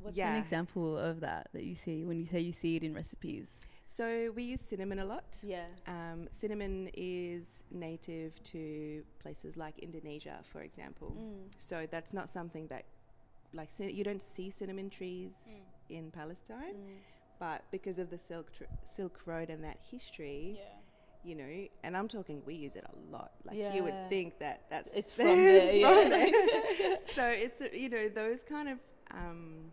What's 0.00 0.16
yeah. 0.16 0.32
an 0.32 0.38
example 0.38 0.96
of 0.96 1.20
that 1.20 1.48
that 1.52 1.64
you 1.64 1.74
see 1.74 2.06
when 2.06 2.18
you 2.18 2.24
say 2.24 2.40
you 2.40 2.52
see 2.52 2.76
it 2.76 2.82
in 2.82 2.94
recipes? 2.94 3.48
So 3.86 4.32
we 4.34 4.44
use 4.44 4.62
cinnamon 4.62 5.00
a 5.00 5.04
lot. 5.04 5.30
Yeah. 5.42 5.66
Um, 5.86 6.26
cinnamon 6.30 6.88
is 6.94 7.64
native 7.70 8.42
to 8.44 9.02
places 9.22 9.58
like 9.58 9.78
Indonesia, 9.78 10.38
for 10.52 10.62
example. 10.62 11.14
Mm. 11.20 11.52
So 11.58 11.86
that's 11.90 12.12
not 12.14 12.30
something 12.30 12.66
that, 12.68 12.84
like, 13.52 13.68
you 13.78 14.04
don't 14.04 14.22
see 14.22 14.48
cinnamon 14.48 14.88
trees 14.88 15.34
mm. 15.50 15.96
in 15.98 16.10
Palestine, 16.10 16.76
mm. 16.76 16.96
But 17.38 17.62
because 17.70 17.98
of 17.98 18.10
the 18.10 18.18
Silk 18.18 18.52
tr- 18.56 18.64
Silk 18.84 19.20
Road 19.26 19.50
and 19.50 19.62
that 19.64 19.78
history. 19.90 20.56
Yeah. 20.56 20.62
You 21.24 21.34
know, 21.34 21.66
and 21.82 21.96
I'm 21.96 22.06
talking, 22.06 22.40
we 22.46 22.54
use 22.54 22.76
it 22.76 22.84
a 22.84 23.12
lot. 23.12 23.32
Like 23.44 23.56
yeah. 23.56 23.74
you 23.74 23.82
would 23.82 24.08
think 24.08 24.38
that 24.38 24.62
that's 24.70 24.92
it's 24.92 25.10
from 25.16 25.26
there, 25.26 25.72
yeah. 25.72 26.08
There. 26.08 26.98
so 27.16 27.26
it's 27.26 27.60
you 27.74 27.88
know 27.88 28.08
those 28.08 28.44
kind 28.44 28.68
of 28.68 28.78
um, 29.10 29.72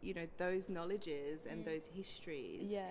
you 0.00 0.14
know 0.14 0.26
those 0.36 0.68
knowledges 0.68 1.46
and 1.46 1.62
mm. 1.62 1.64
those 1.64 1.82
histories 1.92 2.70
yeah 2.70 2.84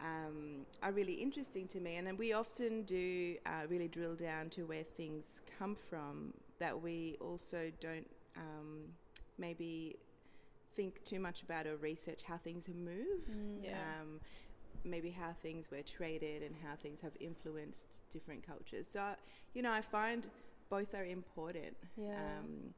um, 0.00 0.66
are 0.82 0.92
really 0.92 1.14
interesting 1.14 1.66
to 1.68 1.80
me 1.80 1.96
and 1.96 2.18
we 2.18 2.32
often 2.32 2.82
do 2.82 3.36
uh, 3.46 3.66
really 3.68 3.88
drill 3.88 4.14
down 4.14 4.48
to 4.50 4.62
where 4.64 4.82
things 4.82 5.42
come 5.58 5.76
from 5.88 6.32
that 6.58 6.80
we 6.80 7.16
also 7.20 7.70
don't 7.80 8.06
um, 8.36 8.84
maybe 9.38 9.96
think 10.76 11.02
too 11.04 11.18
much 11.18 11.42
about 11.42 11.66
or 11.66 11.76
research 11.76 12.22
how 12.22 12.36
things 12.36 12.66
have 12.66 12.76
moved 12.76 13.28
mm, 13.30 13.64
yeah. 13.64 13.70
um, 14.00 14.20
maybe 14.84 15.10
how 15.10 15.30
things 15.42 15.70
were 15.70 15.82
traded 15.82 16.42
and 16.42 16.54
how 16.64 16.74
things 16.76 17.00
have 17.00 17.12
influenced 17.20 18.02
different 18.10 18.46
cultures 18.46 18.86
so 18.88 19.02
you 19.54 19.62
know 19.62 19.72
i 19.72 19.80
find 19.80 20.26
both 20.68 20.94
are 20.94 21.04
important 21.04 21.76
yeah. 21.96 22.12
Um, 22.12 22.74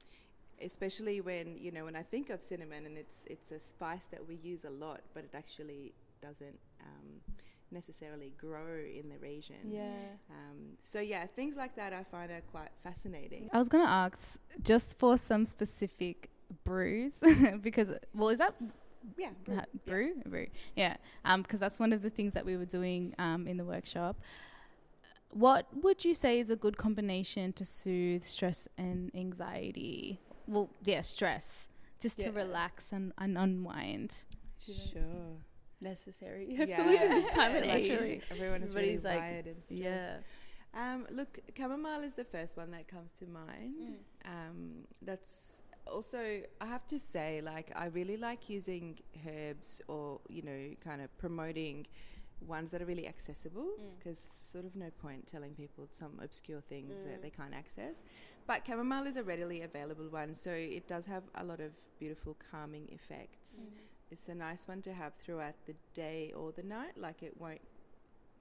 especially 0.60 1.20
when 1.20 1.56
you 1.56 1.70
know 1.70 1.84
when 1.84 1.96
I 1.96 2.02
think 2.02 2.30
of 2.30 2.42
cinnamon 2.42 2.86
and 2.86 2.98
it's 2.98 3.24
it's 3.26 3.52
a 3.52 3.60
spice 3.60 4.06
that 4.06 4.26
we 4.26 4.36
use 4.36 4.64
a 4.64 4.70
lot, 4.70 5.00
but 5.14 5.24
it 5.24 5.30
actually 5.34 5.94
doesn't 6.20 6.58
um, 6.80 7.34
necessarily 7.70 8.32
grow 8.36 8.78
in 8.78 9.08
the 9.08 9.18
region. 9.18 9.56
Yeah. 9.70 10.16
Um, 10.30 10.76
so 10.82 11.00
yeah, 11.00 11.26
things 11.26 11.56
like 11.56 11.76
that 11.76 11.92
I 11.92 12.04
find 12.04 12.30
are 12.30 12.42
quite 12.50 12.70
fascinating. 12.82 13.48
I 13.52 13.58
was 13.58 13.68
going 13.68 13.84
to 13.84 13.90
ask 13.90 14.38
just 14.62 14.98
for 14.98 15.16
some 15.16 15.44
specific 15.44 16.30
brews 16.68 17.12
because 17.62 17.88
well, 18.14 18.28
is 18.28 18.38
that 18.38 18.54
yeah 19.16 19.30
brew 19.44 19.60
brew, 19.86 20.12
yeah. 20.16 20.22
brew. 20.28 20.46
yeah 20.76 20.96
um 21.24 21.42
because 21.42 21.60
that's 21.60 21.78
one 21.78 21.92
of 21.92 22.02
the 22.02 22.10
things 22.10 22.34
that 22.34 22.44
we 22.44 22.56
were 22.56 22.66
doing 22.66 23.14
um 23.18 23.46
in 23.46 23.56
the 23.56 23.64
workshop 23.64 24.16
what 25.30 25.66
would 25.82 26.04
you 26.04 26.14
say 26.14 26.40
is 26.40 26.50
a 26.50 26.56
good 26.56 26.76
combination 26.76 27.52
to 27.52 27.64
soothe 27.64 28.24
stress 28.24 28.66
and 28.76 29.10
anxiety 29.14 30.20
well, 30.48 30.70
yeah, 30.82 31.02
stress, 31.02 31.68
just 32.00 32.18
yeah. 32.18 32.26
to 32.26 32.32
relax 32.32 32.86
and, 32.92 33.12
and 33.18 33.36
unwind. 33.36 34.14
Sure. 34.64 35.36
Necessary. 35.80 36.56
I 36.58 36.64
yeah. 36.64 36.76
feel 36.76 36.86
like 36.86 37.08
this 37.10 37.34
time 37.34 37.54
of 37.54 37.62
age, 37.64 37.90
really, 37.90 38.22
everyone 38.30 38.62
is 38.62 38.74
really 38.74 38.96
like, 38.98 39.20
wired 39.20 39.46
and 39.46 39.62
stressed. 39.62 39.82
Yeah. 39.82 40.16
Um, 40.74 41.06
look, 41.10 41.38
chamomile 41.56 42.02
is 42.02 42.14
the 42.14 42.24
first 42.24 42.56
one 42.56 42.70
that 42.72 42.88
comes 42.88 43.12
to 43.12 43.26
mind. 43.26 43.74
Mm. 44.26 44.30
Um, 44.30 44.70
that's 45.02 45.62
also, 45.90 46.42
I 46.60 46.66
have 46.66 46.86
to 46.88 46.98
say, 46.98 47.40
like, 47.40 47.72
I 47.74 47.86
really 47.86 48.16
like 48.16 48.48
using 48.48 48.98
herbs 49.26 49.82
or, 49.88 50.20
you 50.28 50.42
know, 50.42 50.74
kind 50.82 51.02
of 51.02 51.16
promoting 51.18 51.86
ones 52.46 52.70
that 52.70 52.80
are 52.80 52.86
really 52.86 53.08
accessible 53.08 53.66
because 53.98 54.18
mm. 54.18 54.52
sort 54.52 54.64
of 54.64 54.76
no 54.76 54.90
point 55.02 55.26
telling 55.26 55.54
people 55.54 55.88
some 55.90 56.12
obscure 56.22 56.60
things 56.60 56.94
mm. 56.94 57.10
that 57.10 57.22
they 57.22 57.30
can't 57.30 57.54
access. 57.54 58.04
But 58.46 58.66
chamomile 58.66 59.06
is 59.06 59.16
a 59.16 59.22
readily 59.22 59.62
available 59.62 60.08
one, 60.08 60.34
so 60.34 60.50
it 60.50 60.86
does 60.86 61.06
have 61.06 61.24
a 61.34 61.44
lot 61.44 61.60
of 61.60 61.72
beautiful 61.98 62.36
calming 62.50 62.88
effects. 62.90 63.48
Mm. 63.60 63.66
It's 64.10 64.28
a 64.28 64.34
nice 64.34 64.66
one 64.68 64.80
to 64.82 64.92
have 64.92 65.14
throughout 65.14 65.54
the 65.66 65.74
day 65.94 66.32
or 66.36 66.52
the 66.52 66.62
night, 66.62 66.96
like 66.96 67.22
it 67.22 67.34
won't 67.38 67.60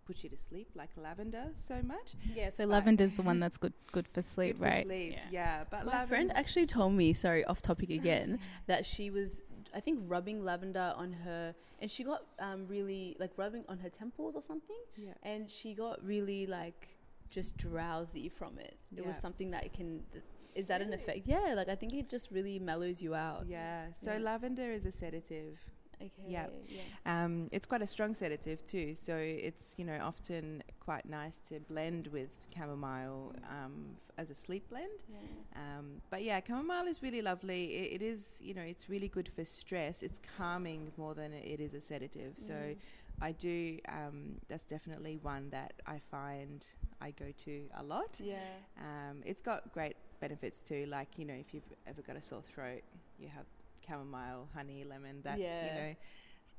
put 0.08 0.24
you 0.24 0.30
to 0.30 0.38
sleep 0.38 0.70
like 0.74 0.90
lavender 0.96 1.52
so 1.54 1.82
much. 1.84 2.14
Yeah, 2.34 2.50
so 2.50 2.66
lavender 2.66 3.04
is 3.04 3.14
the 3.14 3.22
one 3.22 3.40
that's 3.40 3.58
good 3.58 3.74
good 3.92 4.08
for 4.08 4.22
sleep, 4.22 4.58
good 4.58 4.66
right? 4.66 4.84
For 4.84 4.90
sleep, 4.90 5.14
yeah. 5.14 5.20
yeah. 5.32 5.64
But 5.70 5.86
my 5.86 6.06
friend 6.06 6.32
actually 6.34 6.66
told 6.66 6.94
me, 6.94 7.14
sorry, 7.14 7.44
off 7.46 7.62
topic 7.62 7.90
again, 7.90 8.40
that 8.68 8.86
she 8.86 9.10
was 9.10 9.44
I 9.74 9.80
think 9.80 10.00
rubbing 10.08 10.44
lavender 10.44 10.94
on 10.96 11.12
her, 11.12 11.54
and 11.80 11.92
she 11.92 12.04
got 12.04 12.24
um, 12.40 12.66
really 12.68 13.16
like 13.20 13.32
rubbing 13.38 13.66
on 13.68 13.78
her 13.80 13.90
temples 13.90 14.36
or 14.36 14.42
something. 14.42 14.78
Yeah. 14.96 15.14
And 15.24 15.52
she 15.52 15.74
got 15.74 16.04
really 16.04 16.48
like 16.48 16.88
just 17.30 17.58
drowsy 17.58 18.30
from 18.30 18.58
it. 18.58 18.78
It 18.96 19.02
yeah. 19.02 19.08
was 19.08 19.18
something 19.18 19.52
that 19.52 19.72
can. 19.74 20.04
Th- 20.12 20.24
is 20.56 20.66
that 20.68 20.80
really? 20.82 20.94
an 20.94 21.00
effect? 21.00 21.20
Yeah, 21.26 21.54
like 21.56 21.70
I 21.70 21.76
think 21.76 21.94
it 21.94 22.10
just 22.10 22.32
really 22.32 22.58
mellows 22.58 23.02
you 23.02 23.14
out. 23.14 23.46
Yeah. 23.48 23.88
So 24.02 24.14
yeah. 24.14 24.20
lavender 24.20 24.72
is 24.72 24.86
a 24.86 24.92
sedative. 24.92 25.60
Okay. 26.02 26.12
Yep. 26.28 26.54
Yeah. 26.70 26.82
Um, 27.06 27.48
it's 27.52 27.66
quite 27.66 27.82
a 27.82 27.88
strong 27.88 28.14
sedative 28.14 28.66
too. 28.66 28.94
So 28.96 29.16
it's 29.16 29.76
you 29.78 29.86
know 29.86 30.00
often 30.02 30.64
quite 30.80 31.06
nice 31.10 31.40
to 31.50 31.60
blend 31.60 32.08
with 32.08 32.30
chamomile 32.56 33.34
um, 33.50 33.96
as 34.18 34.30
a 34.30 34.36
sleep 34.36 34.70
blend. 34.70 35.04
Yeah. 35.10 35.18
Um, 35.56 36.02
but 36.10 36.24
yeah, 36.24 36.40
chamomile 36.46 36.88
is 36.88 37.02
really 37.02 37.22
lovely. 37.22 37.66
It, 37.76 38.02
it 38.02 38.06
is 38.06 38.42
you 38.44 38.54
know 38.54 38.62
it's 38.62 38.90
really 38.90 39.08
good 39.08 39.30
for 39.36 39.44
stress. 39.44 40.04
It's 40.04 40.20
calming 40.38 40.92
more 40.98 41.14
than 41.14 41.34
it 41.34 41.60
is 41.60 41.74
a 41.74 41.82
sedative. 41.82 42.36
Mm. 42.38 42.48
So 42.48 42.76
I 43.22 43.32
do. 43.32 43.80
Um, 43.90 44.36
that's 44.48 44.66
definitely 44.66 45.18
one 45.24 45.50
that 45.50 45.74
I 45.88 46.00
find 46.12 46.66
I 47.02 47.12
go 47.12 47.32
to 47.46 47.62
a 47.80 47.84
lot. 47.84 48.20
Yeah. 48.24 48.36
Um, 48.80 49.24
it's 49.26 49.42
got 49.42 49.74
great 49.74 49.96
benefits 50.20 50.62
too. 50.62 50.86
Like 50.88 51.18
you 51.18 51.26
know, 51.26 51.34
if 51.34 51.54
you've 51.54 51.74
ever 51.88 52.02
got 52.02 52.16
a 52.16 52.22
sore 52.22 52.44
throat, 52.44 52.84
you 53.20 53.30
have 53.30 53.46
chamomile, 53.88 54.48
honey, 54.56 54.84
lemon. 54.84 55.22
That 55.24 55.40
yeah. 55.40 55.66
you 55.66 55.82
know, 55.82 55.96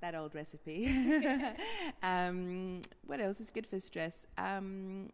that 0.01 0.15
old 0.15 0.35
recipe. 0.35 0.87
um, 2.03 2.81
what 3.07 3.21
else 3.21 3.41
is 3.41 3.51
good 3.51 3.67
for 3.67 3.81
stress? 3.81 4.27
Um, 4.37 5.11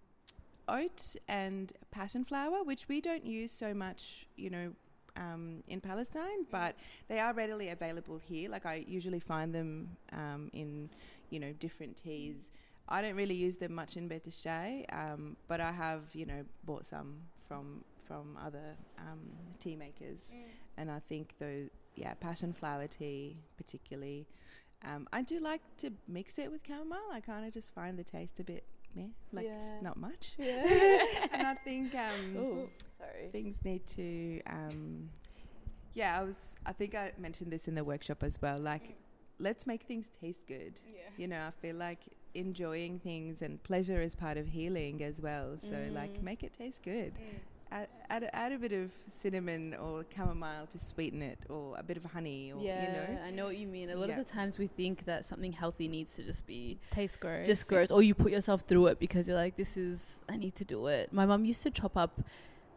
oat 0.69 1.17
and 1.29 1.73
passion 1.91 2.25
flower, 2.25 2.63
which 2.63 2.89
we 2.89 3.01
don't 3.01 3.27
use 3.27 3.53
so 3.53 3.75
much. 3.75 4.27
You 4.37 4.51
know, 4.51 4.73
um, 5.17 5.63
in 5.69 5.81
Palestine, 5.81 6.47
but 6.51 6.77
they 7.09 7.19
are 7.19 7.33
readily 7.33 7.71
available 7.71 8.21
here. 8.29 8.51
Like 8.51 8.67
I 8.67 8.85
usually 8.87 9.21
find 9.21 9.55
them 9.55 9.97
um, 10.13 10.51
in, 10.53 10.91
you 11.31 11.41
know, 11.41 11.53
different 11.53 11.97
teas. 11.97 12.51
I 12.89 13.01
don't 13.01 13.15
really 13.15 13.35
use 13.35 13.57
them 13.57 13.75
much 13.75 13.97
in 13.97 14.09
Beit 14.09 14.27
e'Shai, 14.27 14.85
um, 14.93 15.37
but 15.49 15.61
I 15.61 15.73
have, 15.73 16.03
you 16.13 16.27
know, 16.27 16.45
bought 16.65 16.85
some 16.87 17.17
from 17.49 17.85
from 18.07 18.37
other 18.45 18.77
um, 18.99 19.21
tea 19.59 19.77
makers, 19.77 20.35
mm. 20.35 20.43
and 20.77 20.91
I 20.91 21.01
think 21.09 21.35
though, 21.39 21.67
yeah, 21.95 22.15
passion 22.15 22.53
flower 22.53 22.87
tea 22.87 23.39
particularly. 23.57 24.27
Um, 24.85 25.09
I 25.13 25.23
do 25.23 25.41
like 25.41 25.63
to 25.79 25.91
mix 26.09 26.39
it 26.39 26.51
with 26.51 26.61
chamomile. 26.67 26.99
I 27.13 27.21
kind 27.21 27.47
of 27.47 27.53
just 27.53 27.75
find 27.75 27.99
the 27.99 28.05
taste 28.05 28.39
a 28.41 28.45
bit 28.45 28.65
meh, 28.95 29.05
like 29.33 29.47
yeah. 29.47 29.57
just 29.57 29.75
not 29.83 29.97
much. 29.97 30.33
Yeah. 30.39 30.67
and 31.33 31.47
I 31.47 31.55
think 31.55 31.95
um, 31.95 32.37
Ooh, 32.37 32.69
sorry. 32.99 33.29
things 33.33 33.59
need 33.65 33.87
to. 33.89 34.41
Um, 34.47 35.09
yeah, 35.95 36.19
I 36.21 36.25
was. 36.25 36.57
I 36.67 36.73
think 36.73 36.95
I 36.95 37.13
mentioned 37.19 37.53
this 37.53 37.69
in 37.69 37.75
the 37.75 37.85
workshop 37.85 38.23
as 38.23 38.41
well. 38.43 38.59
Like, 38.59 38.89
mm. 38.89 38.95
let's 39.39 39.67
make 39.67 39.85
things 39.85 40.09
taste 40.09 40.47
good. 40.47 40.81
Yeah. 40.87 41.01
You 41.17 41.29
know, 41.29 41.41
I 41.47 41.51
feel 41.63 41.77
like 41.77 42.01
enjoying 42.35 42.99
things 42.99 43.43
and 43.43 43.63
pleasure 43.63 44.01
is 44.03 44.15
part 44.15 44.37
of 44.37 44.47
healing 44.49 45.03
as 45.03 45.21
well. 45.21 45.57
So, 45.59 45.77
mm. 45.77 45.95
like, 45.95 46.23
make 46.23 46.43
it 46.43 46.53
taste 46.53 46.83
good. 46.83 47.13
Add, 47.75 47.89
add, 48.09 48.31
add 48.33 48.53
a 48.53 48.59
bit 48.59 48.73
of 48.73 48.91
cinnamon 49.09 49.75
or 49.75 50.05
chamomile 50.15 50.67
to 50.69 50.79
sweeten 50.79 51.21
it, 51.23 51.41
or 51.49 51.75
a 51.77 51.83
bit 51.83 51.97
of 51.97 52.05
honey, 52.05 52.53
or 52.53 52.63
yeah, 52.63 52.83
you 52.83 52.89
know. 52.93 53.23
I 53.27 53.31
know 53.31 53.45
what 53.47 53.57
you 53.59 53.67
mean. 53.67 53.91
A 53.91 53.97
lot 53.97 54.09
Yeah. 54.09 54.19
of 54.19 54.27
the 54.27 54.33
times 54.33 54.59
we 54.59 54.69
think 54.69 55.05
that 55.05 55.25
something 55.25 55.53
healthy 55.53 55.89
needs 55.89 56.15
to 56.17 56.23
just 56.23 56.47
be 56.47 56.79
taste 56.91 57.21
gross. 57.21 57.47
just 57.47 57.69
gross, 57.69 57.91
or 57.91 58.03
you 58.03 58.15
put 58.15 58.33
yourself 58.33 58.63
through 58.69 58.87
it 58.87 58.99
because 58.99 59.27
you're 59.29 59.37
like, 59.37 59.57
this 59.57 59.77
is 59.77 60.21
I 60.29 60.37
need 60.37 60.55
to 60.57 60.65
do 60.65 60.87
it. 60.87 61.13
My 61.13 61.27
mom 61.27 61.45
used 61.45 61.63
to 61.65 61.71
chop 61.71 61.97
up 61.97 62.21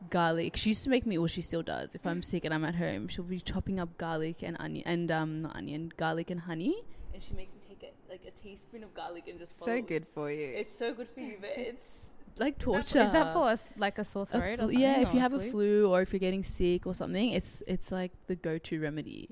garlic. 0.10 0.56
She 0.56 0.70
used 0.70 0.84
to 0.84 0.89
make 0.89 1.06
me, 1.06 1.18
well, 1.18 1.27
she 1.27 1.42
still 1.42 1.63
does. 1.63 1.96
If 1.96 2.06
I'm 2.06 2.22
sick 2.32 2.46
and 2.46 2.54
I'm 2.54 2.66
at 2.66 2.75
home, 2.75 3.08
she'll 3.08 3.24
be 3.24 3.39
chopping 3.39 3.80
up 3.80 3.98
garlic 3.98 4.44
and 4.44 4.58
onion 4.60 4.84
and 4.88 5.12
um 5.12 5.42
not 5.44 5.56
onion, 5.56 5.92
garlic 5.98 6.30
and 6.32 6.42
honey, 6.42 6.75
and 7.13 7.22
she 7.24 7.34
makes 7.34 7.54
me 7.54 7.62
take 7.68 7.84
it 7.84 7.96
like 8.10 8.22
a 8.27 8.32
teaspoon 8.32 8.84
of 8.84 8.94
garlic 8.94 9.27
and 9.27 9.39
just 9.39 9.58
So 9.60 9.66
follow- 9.66 9.82
good 9.82 10.06
for 10.13 10.32
you. 10.32 10.48
It's 10.56 10.75
so 10.75 10.94
good 10.94 11.08
for 11.10 11.20
you, 11.20 11.38
but 11.42 11.50
it's 11.56 12.12
like 12.39 12.53
Is 12.53 12.60
that- 12.60 12.63
torture. 12.65 13.01
Is 13.01 13.12
that 13.12 13.34
for 13.34 13.48
us 13.50 13.67
like 13.77 13.98
a 14.00 14.03
sore 14.03 14.24
A 14.24 14.25
throat? 14.25 14.60
flu- 14.60 14.67
or 14.67 14.72
yeah, 14.72 14.96
something, 14.96 15.08
if 15.08 15.13
you 15.13 15.20
or 15.20 15.22
have 15.22 15.34
a 15.34 15.39
flu 15.39 15.89
or 15.91 16.01
if 16.01 16.13
you're 16.13 16.20
getting 16.20 16.44
sick 16.44 16.86
or 16.88 16.94
something, 16.94 17.32
it's 17.32 17.63
it's 17.67 17.91
like 17.91 18.12
the 18.27 18.36
go-to 18.36 18.79
remedy. 18.82 19.29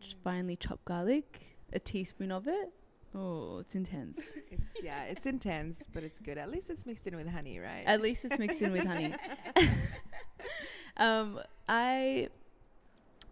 Just 0.00 0.18
finely 0.22 0.56
chop 0.56 0.84
garlic, 0.84 1.40
a 1.72 1.78
teaspoon 1.78 2.30
of 2.30 2.46
it. 2.46 2.70
Oh, 3.14 3.58
it's 3.60 3.74
intense. 3.74 4.18
it's, 4.50 4.82
yeah, 4.82 5.04
it's 5.04 5.24
intense, 5.26 5.84
but 5.94 6.02
it's 6.04 6.20
good. 6.20 6.36
At 6.36 6.50
least 6.50 6.68
it's 6.68 6.84
mixed 6.84 7.06
in 7.06 7.16
with 7.16 7.28
honey, 7.28 7.58
right? 7.58 7.82
At 7.86 8.02
least 8.02 8.24
it's 8.26 8.38
mixed 8.38 8.60
in 8.60 8.72
with 8.72 8.84
honey. 8.84 9.14
um, 10.98 11.40
I 11.68 12.28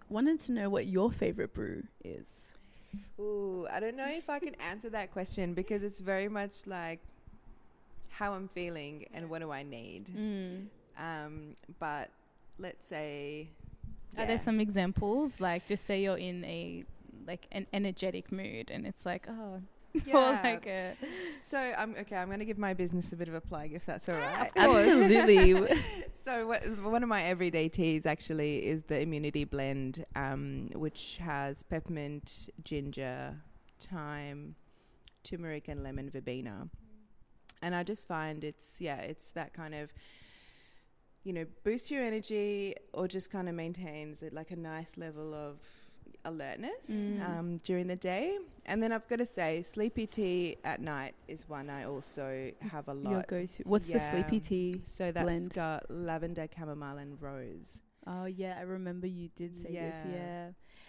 wanted 0.09 0.41
to 0.41 0.53
know 0.53 0.71
what 0.71 0.87
your 0.87 1.11
favorite 1.11 1.53
brew 1.53 1.83
is. 2.03 2.27
Ooh, 3.19 3.67
I 3.71 3.81
don't 3.81 3.97
know 3.97 4.07
if 4.09 4.31
I 4.31 4.39
can 4.39 4.55
answer 4.57 4.89
that 4.91 5.13
question 5.13 5.53
because 5.55 5.83
it's 5.83 6.01
very 6.01 6.29
much 6.29 6.67
like 6.67 7.01
how 8.15 8.33
I'm 8.33 8.49
feeling 8.49 9.07
and 9.13 9.29
what 9.29 9.41
do 9.41 9.51
I 9.51 9.63
need. 9.63 10.07
Mm. 10.07 10.67
Um, 10.99 11.57
but 11.81 12.11
let's 12.59 12.87
say, 12.89 13.49
Are 14.17 14.27
there 14.27 14.39
some 14.39 14.61
examples? 14.61 15.41
Like, 15.41 15.67
just 15.67 15.85
say 15.85 16.03
you're 16.03 16.17
in 16.17 16.45
a 16.45 16.85
like 17.27 17.47
an 17.53 17.67
energetic 17.73 18.31
mood, 18.31 18.71
and 18.71 18.87
it's 18.87 19.05
like, 19.05 19.27
oh, 19.29 19.61
Yeah. 20.05 20.41
like 20.43 20.67
a 20.67 20.95
So 21.41 21.59
I'm 21.59 21.95
okay. 22.01 22.17
I'm 22.17 22.29
going 22.29 22.39
to 22.41 22.45
give 22.45 22.59
my 22.59 22.75
business 22.75 23.13
a 23.13 23.17
bit 23.17 23.29
of 23.29 23.35
a 23.35 23.41
plug, 23.41 23.73
if 23.73 23.85
that's 23.87 24.09
all 24.09 24.17
right. 24.17 24.51
Absolutely. 24.57 25.55
So 26.25 26.47
what, 26.47 26.63
one 26.79 27.03
of 27.03 27.09
my 27.11 27.23
everyday 27.25 27.69
teas 27.69 28.07
actually 28.07 28.65
is 28.65 28.85
the 28.85 28.99
Immunity 28.99 29.45
Blend, 29.45 30.07
um, 30.17 30.71
which 30.73 31.19
has 31.19 31.63
peppermint, 31.63 32.49
ginger, 32.65 33.37
thyme, 33.79 34.55
turmeric, 35.23 35.69
and 35.69 35.83
lemon 35.83 36.09
verbena. 36.09 36.71
And 37.65 37.75
I 37.75 37.83
just 37.93 38.07
find 38.07 38.45
it's 38.45 38.69
yeah, 38.81 38.99
it's 39.11 39.31
that 39.33 39.51
kind 39.61 39.75
of 39.75 39.87
you 41.27 41.33
know 41.37 41.47
boosts 41.65 41.91
your 41.91 42.03
energy 42.03 42.75
or 42.93 43.09
just 43.09 43.31
kind 43.31 43.49
of 43.49 43.55
maintains 43.55 44.23
it 44.23 44.33
like 44.41 44.51
a 44.51 44.57
nice 44.75 44.93
level 44.97 45.33
of 45.35 45.57
alertness 46.27 46.91
Mm. 46.91 47.29
um, 47.29 47.49
during 47.69 47.87
the 47.87 47.97
day. 47.97 48.39
And 48.67 48.83
then 48.83 48.93
I've 48.93 49.07
got 49.09 49.19
to 49.19 49.27
say, 49.27 49.61
sleepy 49.63 50.07
tea 50.07 50.57
at 50.65 50.81
night 50.81 51.15
is 51.29 51.47
one 51.49 51.69
I 51.69 51.85
also 51.85 52.51
have 52.73 52.89
a 52.89 52.95
lot. 52.95 53.11
your 53.11 53.25
go-to. 53.29 53.63
What's 53.65 53.89
the 53.91 54.01
sleepy 54.01 54.41
tea? 54.41 54.75
So 54.85 55.13
that's 55.13 55.25
blend? 55.25 55.53
got 55.55 55.85
lavender, 55.91 56.47
chamomile, 56.57 56.99
and 56.99 57.21
rose. 57.21 57.83
Oh 58.07 58.25
yeah, 58.27 58.57
I 58.59 58.63
remember 58.63 59.07
you 59.07 59.29
did 59.37 59.57
say 59.57 59.69
this. 59.69 59.95
Yeah. 60.07 60.13
Yeah, 60.13 60.47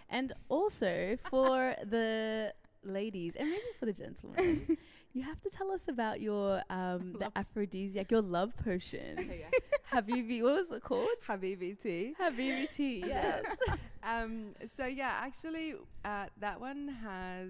and 0.09 0.33
also 0.49 1.17
for 1.29 1.75
the 1.95 2.53
ladies 2.83 3.33
and 3.35 3.49
maybe 3.49 3.61
for 3.79 3.85
the 3.87 3.93
gentlemen, 3.93 4.77
you 5.15 5.23
have 5.23 5.41
to 5.41 5.49
tell 5.49 5.71
us 5.71 5.87
about 5.87 6.19
your 6.21 6.61
um 6.69 7.15
the 7.17 7.31
aphrodisiac, 7.35 8.11
your 8.11 8.21
love 8.21 8.51
potion. 8.57 9.17
Habibi, 9.91 10.43
what 10.43 10.55
was 10.55 10.71
it 10.71 10.83
called? 10.83 11.07
Habibi 11.27 11.81
tea. 11.81 12.13
Habibi 12.19 12.67
tea. 12.75 13.03
Yes. 13.07 13.43
Um, 14.07 14.49
so 14.67 14.85
yeah, 14.85 15.13
actually, 15.19 15.73
uh, 16.03 16.25
that 16.39 16.61
one 16.61 16.95
has 17.03 17.49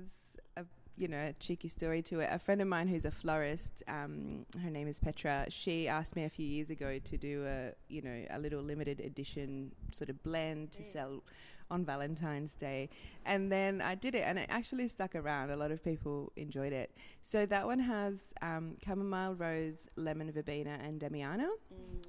a 0.56 0.64
you 0.98 1.10
know 1.10 1.18
a 1.18 1.34
cheeky 1.34 1.68
story 1.68 2.02
to 2.04 2.22
it. 2.22 2.30
A 2.32 2.40
friend 2.40 2.62
of 2.62 2.70
mine 2.70 2.88
who's 2.88 3.04
a 3.04 3.12
florist, 3.12 3.84
um, 3.90 4.46
her 4.64 4.70
name 4.70 4.88
is 4.88 4.98
Petra. 4.98 5.48
She 5.50 5.90
asked 5.90 6.16
me 6.16 6.24
a 6.24 6.30
few 6.30 6.46
years 6.48 6.70
ago 6.70 6.98
to 6.98 7.18
do 7.18 7.46
a 7.46 7.74
you 7.90 8.02
know 8.02 8.24
a 8.30 8.40
little 8.40 8.62
limited 8.62 9.02
edition 9.02 9.74
sort 9.92 10.10
of 10.10 10.24
blend 10.24 10.72
to 10.72 10.86
sell 10.86 11.24
on 11.72 11.86
Valentine's 11.86 12.54
Day, 12.56 12.90
and 13.26 13.52
then 13.52 13.82
I 13.82 13.96
did 13.96 14.16
it, 14.16 14.24
and 14.26 14.38
it 14.38 14.48
actually 14.50 14.88
stuck 14.88 15.16
around. 15.16 15.50
A 15.50 15.56
lot 15.56 15.72
of 15.72 15.84
people 15.84 16.32
enjoyed 16.36 16.74
it. 16.74 16.96
So 17.22 17.46
that 17.46 17.66
one 17.66 17.80
has 17.80 18.34
um, 18.42 18.78
chamomile, 18.86 19.36
rose, 19.36 19.90
lemon, 19.96 20.32
verbena, 20.32 20.78
and 20.84 21.00
damiana. 21.00 21.50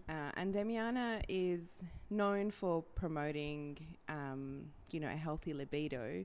Uh, 0.08 0.30
and 0.36 0.54
Damiana 0.54 1.20
is 1.28 1.82
known 2.10 2.50
for 2.50 2.82
promoting, 2.94 3.78
um, 4.08 4.62
you 4.90 5.00
know, 5.00 5.08
a 5.08 5.16
healthy 5.16 5.52
libido. 5.52 6.24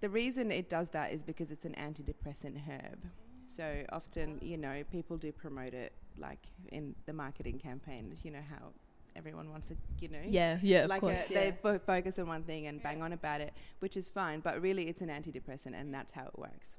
The 0.00 0.08
reason 0.08 0.50
it 0.50 0.68
does 0.68 0.88
that 0.90 1.12
is 1.12 1.22
because 1.22 1.52
it's 1.52 1.64
an 1.64 1.74
antidepressant 1.78 2.58
herb. 2.68 3.04
So 3.46 3.84
often, 3.92 4.38
you 4.42 4.56
know, 4.56 4.82
people 4.90 5.16
do 5.16 5.30
promote 5.30 5.74
it, 5.74 5.92
like 6.18 6.46
in 6.72 6.94
the 7.06 7.12
marketing 7.12 7.58
campaigns. 7.58 8.24
You 8.24 8.32
know 8.32 8.42
how 8.50 8.72
everyone 9.16 9.50
wants 9.50 9.68
to, 9.68 9.76
you 10.00 10.08
know, 10.08 10.18
Yeah, 10.26 10.58
yeah, 10.62 10.84
of 10.84 10.90
like 10.90 11.00
course. 11.00 11.18
a, 11.30 11.34
they 11.34 11.54
fo- 11.62 11.78
focus 11.78 12.18
on 12.18 12.26
one 12.26 12.42
thing 12.42 12.66
and 12.66 12.82
bang 12.82 13.02
on 13.02 13.12
about 13.12 13.40
it, 13.40 13.52
which 13.80 13.96
is 13.96 14.10
fine. 14.10 14.40
But 14.40 14.60
really, 14.60 14.88
it's 14.88 15.02
an 15.02 15.08
antidepressant, 15.08 15.74
and 15.78 15.92
that's 15.94 16.12
how 16.12 16.24
it 16.24 16.38
works. 16.38 16.76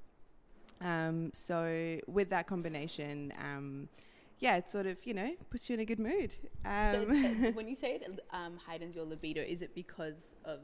Um, 0.81 1.31
so 1.33 1.99
with 2.07 2.29
that 2.29 2.47
combination, 2.47 3.33
um, 3.39 3.87
yeah, 4.39 4.57
it 4.57 4.69
sort 4.69 4.85
of 4.85 4.97
you 5.05 5.13
know 5.13 5.31
puts 5.49 5.69
you 5.69 5.73
in 5.75 5.79
a 5.79 5.85
good 5.85 5.99
mood. 5.99 6.33
So 6.33 6.69
Um, 6.69 7.11
it- 7.25 7.55
when 7.59 7.67
you 7.67 7.75
say 7.75 7.95
it 7.95 8.19
um, 8.31 8.57
heightens 8.57 8.95
your 8.95 9.05
libido, 9.05 9.41
is 9.41 9.61
it 9.61 9.73
because 9.73 10.35
of 10.43 10.59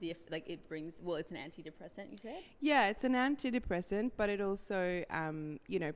the 0.00 0.16
like 0.30 0.48
it 0.50 0.68
brings? 0.68 0.94
Well, 1.00 1.16
it's 1.16 1.30
an 1.30 1.36
antidepressant. 1.36 2.10
You 2.10 2.18
said. 2.20 2.42
yeah, 2.60 2.88
it's 2.88 3.04
an 3.04 3.12
antidepressant, 3.14 4.12
but 4.16 4.28
it 4.28 4.40
also 4.40 5.04
um, 5.10 5.60
you 5.68 5.78
know 5.78 5.92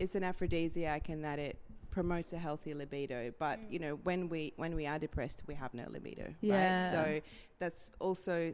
it's 0.00 0.14
an 0.16 0.24
aphrodisiac 0.24 1.08
in 1.08 1.22
that 1.22 1.38
it 1.38 1.56
promotes 1.96 2.32
a 2.34 2.38
healthy 2.46 2.74
libido. 2.74 3.32
But 3.38 3.58
you 3.72 3.78
know 3.84 3.94
when 4.08 4.20
we 4.28 4.52
when 4.62 4.72
we 4.80 4.84
are 4.86 4.98
depressed, 5.06 5.38
we 5.50 5.54
have 5.62 5.72
no 5.72 5.84
libido, 5.88 6.26
Yeah. 6.42 6.56
right? 6.56 6.90
So 6.96 7.02
that's 7.58 7.82
also 8.06 8.52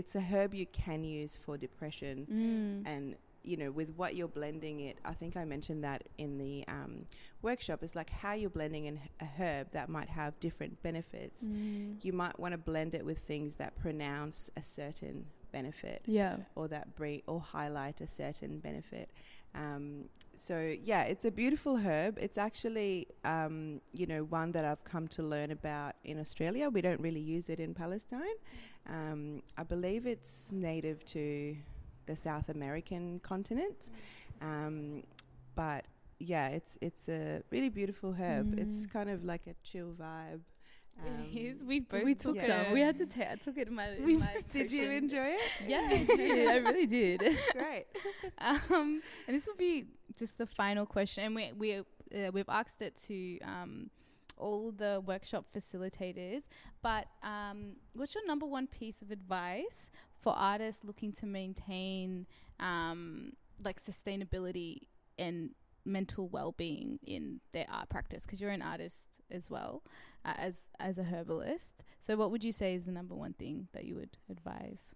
it's 0.00 0.14
a 0.14 0.20
herb 0.30 0.54
you 0.54 0.66
can 0.66 1.00
use 1.04 1.32
for 1.44 1.54
depression. 1.58 2.14
Mm. 2.38 2.90
and 2.92 3.04
you 3.50 3.56
know 3.56 3.70
with 3.70 3.90
what 4.00 4.10
you're 4.16 4.34
blending 4.40 4.76
it 4.88 4.96
i 5.12 5.14
think 5.20 5.32
i 5.42 5.44
mentioned 5.54 5.82
that 5.88 6.00
in 6.24 6.30
the 6.44 6.54
um, 6.76 6.94
workshop 7.40 7.78
it's 7.84 7.94
like 8.00 8.10
how 8.10 8.32
you're 8.40 8.50
blending 8.60 8.84
in 8.90 8.96
a 9.20 9.28
herb 9.38 9.64
that 9.76 9.88
might 9.88 10.08
have 10.20 10.30
different 10.46 10.74
benefits 10.88 11.44
Mm. 11.44 12.04
you 12.06 12.12
might 12.22 12.36
want 12.42 12.52
to 12.52 12.58
blend 12.70 12.92
it 12.98 13.04
with 13.10 13.18
things 13.32 13.50
that 13.60 13.70
pronounce 13.84 14.50
a 14.56 14.62
certain 14.62 15.16
benefit 15.52 16.00
Yeah. 16.04 16.36
or 16.58 16.66
that 16.74 16.86
bring 17.00 17.22
or 17.32 17.40
highlight 17.40 18.00
a 18.00 18.08
certain 18.22 18.58
benefit 18.68 19.08
um, 19.54 20.04
so 20.34 20.74
yeah 20.84 21.02
it's 21.02 21.24
a 21.24 21.30
beautiful 21.30 21.76
herb. 21.76 22.16
It's 22.20 22.38
actually 22.38 23.08
um, 23.24 23.80
you 23.92 24.06
know 24.06 24.22
one 24.24 24.52
that 24.52 24.64
i've 24.64 24.84
come 24.84 25.08
to 25.08 25.22
learn 25.22 25.50
about 25.50 25.94
in 26.04 26.18
australia. 26.20 26.68
We 26.70 26.80
don't 26.80 27.00
really 27.00 27.20
use 27.20 27.48
it 27.48 27.58
in 27.60 27.74
palestine. 27.74 28.36
Um, 28.88 29.42
i 29.56 29.62
believe 29.64 30.06
it's 30.06 30.50
native 30.52 31.04
to 31.06 31.56
the 32.06 32.16
south 32.16 32.48
american 32.48 33.20
continent. 33.20 33.90
Um, 34.40 35.02
but 35.54 35.84
yeah 36.20 36.48
it's 36.48 36.78
it's 36.80 37.08
a 37.08 37.42
really 37.50 37.68
beautiful 37.68 38.12
herb. 38.12 38.58
It's 38.58 38.86
Mm. 38.86 38.92
kind 38.92 39.10
of 39.10 39.24
like 39.24 39.46
a 39.46 39.54
chill 39.62 39.92
vibe 40.00 40.40
um, 41.06 41.26
it 41.30 41.36
is. 41.36 41.64
We 41.64 41.80
both 41.80 42.04
we 42.04 42.14
took 42.14 42.36
yeah. 42.36 42.64
some. 42.64 42.72
We 42.72 42.80
had 42.80 42.98
to 42.98 43.06
take. 43.06 43.28
I 43.28 43.36
took 43.36 43.56
it 43.56 43.68
in 43.68 43.74
my. 43.74 43.90
in 43.90 44.04
We- 44.04 44.16
my 44.16 44.36
did 44.50 44.70
you 44.70 44.90
enjoy 44.90 45.28
it 45.28 45.40
Yeah, 45.66 45.88
I 45.90 46.04
did. 46.04 46.48
I 46.48 46.56
really 46.56 46.86
did. 46.86 47.20
great 47.52 47.86
um, 48.38 49.02
and 49.26 49.36
this 49.36 49.46
will 49.46 49.56
be 49.56 49.86
just 50.16 50.38
the 50.38 50.46
final 50.46 50.86
question, 50.86 51.24
and 51.24 51.34
we 51.34 51.52
we 51.56 51.78
uh, 51.78 52.30
we've 52.32 52.48
asked 52.48 52.80
it 52.82 52.96
to 53.06 53.38
um, 53.40 53.90
all 54.36 54.72
the 54.72 55.02
workshop 55.06 55.46
facilitators. 55.56 56.44
But 56.82 57.06
um, 57.22 57.76
what's 57.94 58.14
your 58.14 58.26
number 58.26 58.46
one 58.46 58.66
piece 58.66 59.02
of 59.02 59.10
advice 59.10 59.88
for 60.20 60.32
artists 60.36 60.84
looking 60.84 61.12
to 61.12 61.26
maintain 61.26 62.26
um, 62.60 63.32
like 63.62 63.80
sustainability 63.80 64.82
and 65.18 65.50
mental 65.88 66.28
well-being 66.28 66.98
in 67.06 67.40
their 67.52 67.66
art 67.70 67.88
practice? 67.88 68.22
Because 68.22 68.40
you're 68.40 68.50
an 68.50 68.62
artist 68.62 69.08
as 69.30 69.50
well 69.50 69.82
uh, 70.24 70.34
as 70.36 70.64
as 70.78 70.98
a 70.98 71.04
herbalist. 71.04 71.74
So, 72.00 72.16
what 72.16 72.30
would 72.30 72.44
you 72.44 72.52
say 72.52 72.74
is 72.74 72.84
the 72.84 72.92
number 72.92 73.14
one 73.14 73.32
thing 73.34 73.68
that 73.72 73.84
you 73.84 73.94
would 73.96 74.16
advise? 74.30 74.90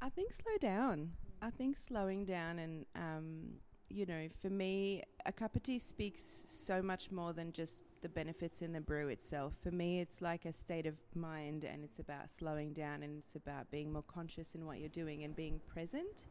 I 0.00 0.08
think 0.08 0.32
slow 0.32 0.56
down. 0.60 1.12
I 1.40 1.50
think 1.50 1.76
slowing 1.76 2.24
down 2.24 2.58
and 2.58 2.86
um, 2.96 3.54
you 3.92 4.06
know, 4.06 4.28
for 4.40 4.48
me, 4.48 5.02
a 5.26 5.32
cup 5.32 5.54
of 5.54 5.62
tea 5.62 5.78
speaks 5.78 6.22
so 6.22 6.80
much 6.80 7.10
more 7.10 7.32
than 7.32 7.52
just 7.52 7.80
the 8.00 8.08
benefits 8.08 8.62
in 8.62 8.72
the 8.72 8.80
brew 8.80 9.08
itself. 9.08 9.52
For 9.62 9.70
me, 9.70 10.00
it's 10.00 10.22
like 10.22 10.44
a 10.44 10.52
state 10.52 10.86
of 10.86 10.94
mind, 11.14 11.64
and 11.64 11.84
it's 11.84 11.98
about 11.98 12.30
slowing 12.30 12.72
down, 12.72 13.02
and 13.02 13.18
it's 13.18 13.36
about 13.36 13.70
being 13.70 13.92
more 13.92 14.02
conscious 14.02 14.54
in 14.54 14.66
what 14.66 14.80
you're 14.80 14.88
doing 14.88 15.24
and 15.24 15.36
being 15.36 15.60
present. 15.68 16.22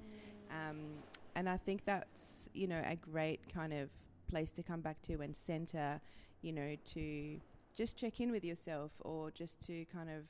Um, 0.49 0.79
and 1.35 1.49
I 1.49 1.57
think 1.57 1.85
that's 1.85 2.49
you 2.53 2.67
know 2.67 2.81
a 2.85 2.95
great 2.95 3.41
kind 3.53 3.73
of 3.73 3.89
place 4.29 4.51
to 4.53 4.63
come 4.63 4.81
back 4.81 5.01
to 5.03 5.21
and 5.21 5.35
center, 5.35 5.99
you 6.41 6.53
know, 6.53 6.75
to 6.85 7.39
just 7.75 7.97
check 7.97 8.19
in 8.19 8.31
with 8.31 8.43
yourself 8.43 8.91
or 9.01 9.29
just 9.31 9.65
to 9.67 9.85
kind 9.85 10.09
of 10.09 10.23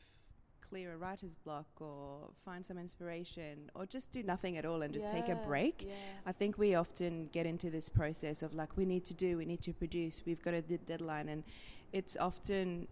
clear 0.68 0.94
a 0.94 0.98
writer's 0.98 1.36
block 1.36 1.68
or 1.80 2.30
find 2.46 2.66
some 2.66 2.78
inspiration 2.78 3.70
or 3.76 3.86
just 3.86 4.12
do 4.12 4.24
nothing 4.24 4.58
at 4.58 4.66
all 4.66 4.82
and 4.82 4.94
just 4.94 5.06
yeah, 5.08 5.12
take 5.12 5.28
a 5.28 5.36
break. 5.36 5.86
Yeah. 5.86 5.94
I 6.26 6.32
think 6.32 6.58
we 6.58 6.76
often 6.76 7.28
get 7.34 7.46
into 7.46 7.70
this 7.70 7.90
process 7.90 8.42
of 8.42 8.54
like, 8.54 8.78
we 8.78 8.86
need 8.86 9.04
to 9.06 9.14
do, 9.14 9.38
we 9.38 9.46
need 9.46 9.62
to 9.62 9.74
produce, 9.74 10.24
we've 10.26 10.42
got 10.42 10.54
a 10.54 10.62
d- 10.62 10.80
deadline, 10.86 11.28
and 11.30 11.44
it's 11.92 12.16
often 12.18 12.88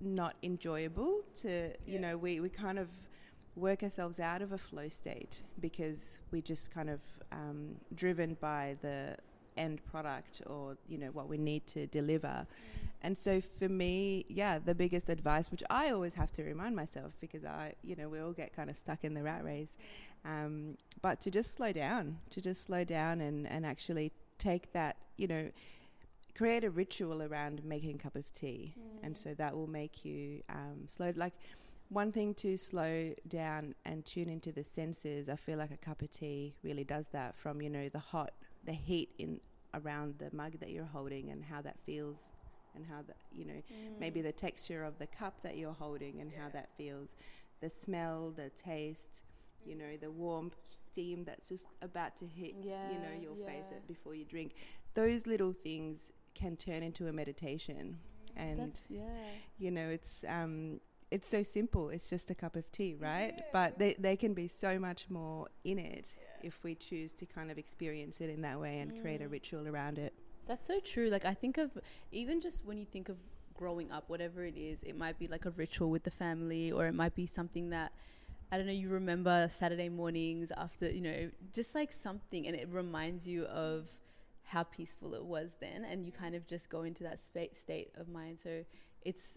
not 0.00 0.34
enjoyable 0.42 1.22
to, 1.36 1.48
yeah. 1.48 1.72
you 1.86 1.98
know, 1.98 2.16
we, 2.16 2.40
we 2.40 2.50
kind 2.50 2.78
of 2.78 2.88
work 3.58 3.82
ourselves 3.82 4.20
out 4.20 4.42
of 4.42 4.52
a 4.52 4.58
flow 4.58 4.88
state 4.88 5.42
because 5.60 6.20
we're 6.30 6.42
just 6.42 6.72
kind 6.72 6.88
of 6.88 7.00
um, 7.32 7.76
driven 7.94 8.36
by 8.40 8.76
the 8.82 9.16
end 9.58 9.84
product 9.84 10.40
or 10.46 10.76
you 10.88 10.96
know 10.96 11.08
what 11.08 11.28
we 11.28 11.36
need 11.36 11.66
to 11.66 11.86
deliver 11.88 12.28
mm. 12.28 12.46
and 13.02 13.18
so 13.18 13.40
for 13.58 13.68
me 13.68 14.24
yeah 14.28 14.58
the 14.58 14.74
biggest 14.74 15.08
advice 15.08 15.50
which 15.50 15.64
i 15.68 15.90
always 15.90 16.14
have 16.14 16.30
to 16.30 16.44
remind 16.44 16.76
myself 16.76 17.12
because 17.20 17.44
i 17.44 17.74
you 17.82 17.96
know 17.96 18.08
we 18.08 18.20
all 18.20 18.32
get 18.32 18.54
kind 18.54 18.70
of 18.70 18.76
stuck 18.76 19.02
in 19.02 19.14
the 19.14 19.22
rat 19.22 19.44
race 19.44 19.76
um, 20.24 20.76
but 21.02 21.20
to 21.20 21.30
just 21.30 21.52
slow 21.52 21.72
down 21.72 22.16
to 22.30 22.40
just 22.40 22.62
slow 22.62 22.84
down 22.84 23.20
and, 23.20 23.46
and 23.48 23.66
actually 23.66 24.12
take 24.38 24.72
that 24.72 24.96
you 25.16 25.26
know 25.26 25.50
create 26.36 26.62
a 26.62 26.70
ritual 26.70 27.22
around 27.22 27.64
making 27.64 27.96
a 27.96 27.98
cup 27.98 28.14
of 28.14 28.32
tea 28.32 28.72
mm. 28.78 29.04
and 29.04 29.16
so 29.16 29.34
that 29.34 29.54
will 29.54 29.66
make 29.66 30.04
you 30.04 30.40
um, 30.50 30.86
slow 30.86 31.12
like 31.16 31.34
one 31.90 32.12
thing 32.12 32.34
to 32.34 32.56
slow 32.56 33.12
down 33.28 33.74
and 33.84 34.04
tune 34.04 34.28
into 34.28 34.52
the 34.52 34.64
senses 34.64 35.28
i 35.28 35.36
feel 35.36 35.58
like 35.58 35.70
a 35.70 35.76
cup 35.76 36.02
of 36.02 36.10
tea 36.10 36.54
really 36.62 36.84
does 36.84 37.08
that 37.08 37.36
from 37.36 37.62
you 37.62 37.70
know 37.70 37.88
the 37.88 37.98
hot 37.98 38.32
the 38.64 38.72
heat 38.72 39.10
in 39.18 39.40
around 39.74 40.14
the 40.18 40.34
mug 40.34 40.58
that 40.60 40.70
you're 40.70 40.84
holding 40.84 41.30
and 41.30 41.44
how 41.44 41.60
that 41.60 41.76
feels 41.84 42.16
and 42.74 42.84
how 42.86 43.02
that 43.06 43.16
you 43.32 43.44
know 43.44 43.52
mm. 43.54 44.00
maybe 44.00 44.20
the 44.20 44.32
texture 44.32 44.84
of 44.84 44.98
the 44.98 45.06
cup 45.06 45.40
that 45.42 45.56
you're 45.56 45.72
holding 45.72 46.20
and 46.20 46.30
yeah. 46.32 46.42
how 46.42 46.48
that 46.48 46.68
feels 46.76 47.16
the 47.60 47.68
smell 47.68 48.32
the 48.36 48.50
taste 48.50 49.22
you 49.64 49.74
know 49.74 49.96
the 50.00 50.10
warm 50.10 50.50
steam 50.70 51.24
that's 51.24 51.48
just 51.48 51.66
about 51.82 52.16
to 52.16 52.26
hit 52.26 52.54
yeah, 52.62 52.90
you 52.90 52.98
know 52.98 53.20
your 53.20 53.36
yeah. 53.38 53.46
face 53.46 53.64
before 53.86 54.14
you 54.14 54.24
drink 54.24 54.54
those 54.94 55.26
little 55.26 55.52
things 55.52 56.12
can 56.34 56.56
turn 56.56 56.82
into 56.82 57.08
a 57.08 57.12
meditation 57.12 57.98
and 58.36 58.58
that's, 58.58 58.86
yeah 58.88 59.02
you 59.58 59.70
know 59.70 59.88
it's 59.88 60.24
um 60.28 60.80
it's 61.10 61.28
so 61.28 61.42
simple 61.42 61.88
it's 61.88 62.10
just 62.10 62.30
a 62.30 62.34
cup 62.34 62.54
of 62.56 62.70
tea 62.70 62.94
right 62.98 63.34
yeah. 63.36 63.44
but 63.52 63.78
they, 63.78 63.94
they 63.98 64.16
can 64.16 64.34
be 64.34 64.46
so 64.46 64.78
much 64.78 65.08
more 65.08 65.48
in 65.64 65.78
it 65.78 66.14
if 66.42 66.62
we 66.64 66.74
choose 66.74 67.12
to 67.12 67.26
kind 67.26 67.50
of 67.50 67.58
experience 67.58 68.20
it 68.20 68.30
in 68.30 68.42
that 68.42 68.58
way 68.58 68.80
and 68.80 68.92
mm. 68.92 69.00
create 69.00 69.20
a 69.20 69.24
mm. 69.24 69.32
ritual 69.32 69.66
around 69.66 69.98
it. 69.98 70.14
That's 70.46 70.66
so 70.66 70.80
true. 70.80 71.08
Like 71.08 71.24
I 71.24 71.34
think 71.34 71.58
of 71.58 71.70
even 72.12 72.40
just 72.40 72.64
when 72.64 72.78
you 72.78 72.86
think 72.86 73.08
of 73.08 73.16
growing 73.54 73.90
up, 73.90 74.04
whatever 74.08 74.44
it 74.44 74.56
is, 74.56 74.82
it 74.82 74.96
might 74.96 75.18
be 75.18 75.26
like 75.26 75.44
a 75.44 75.50
ritual 75.50 75.90
with 75.90 76.04
the 76.04 76.10
family, 76.10 76.72
or 76.72 76.86
it 76.86 76.94
might 76.94 77.14
be 77.14 77.26
something 77.26 77.70
that 77.70 77.92
I 78.50 78.56
don't 78.56 78.66
know. 78.66 78.72
You 78.72 78.88
remember 78.88 79.48
Saturday 79.50 79.88
mornings 79.88 80.50
after 80.56 80.88
you 80.88 81.02
know, 81.02 81.30
just 81.52 81.74
like 81.74 81.92
something, 81.92 82.46
and 82.46 82.56
it 82.56 82.68
reminds 82.70 83.26
you 83.26 83.44
of 83.44 83.88
how 84.44 84.62
peaceful 84.62 85.14
it 85.14 85.24
was 85.24 85.50
then, 85.60 85.84
and 85.84 86.06
you 86.06 86.12
kind 86.12 86.34
of 86.34 86.46
just 86.46 86.70
go 86.70 86.82
into 86.82 87.02
that 87.02 87.20
spa- 87.20 87.52
state 87.52 87.90
of 87.96 88.08
mind. 88.08 88.40
So 88.40 88.64
it's 89.02 89.36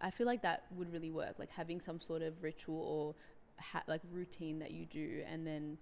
I 0.00 0.10
feel 0.10 0.26
like 0.26 0.42
that 0.42 0.64
would 0.76 0.92
really 0.92 1.10
work, 1.10 1.38
like 1.38 1.50
having 1.50 1.80
some 1.80 2.00
sort 2.00 2.22
of 2.22 2.42
ritual 2.42 2.82
or 2.82 3.14
ha- 3.62 3.84
like 3.86 4.02
routine 4.10 4.58
that 4.58 4.70
you 4.70 4.86
do, 4.86 5.22
and 5.26 5.46
then 5.46 5.78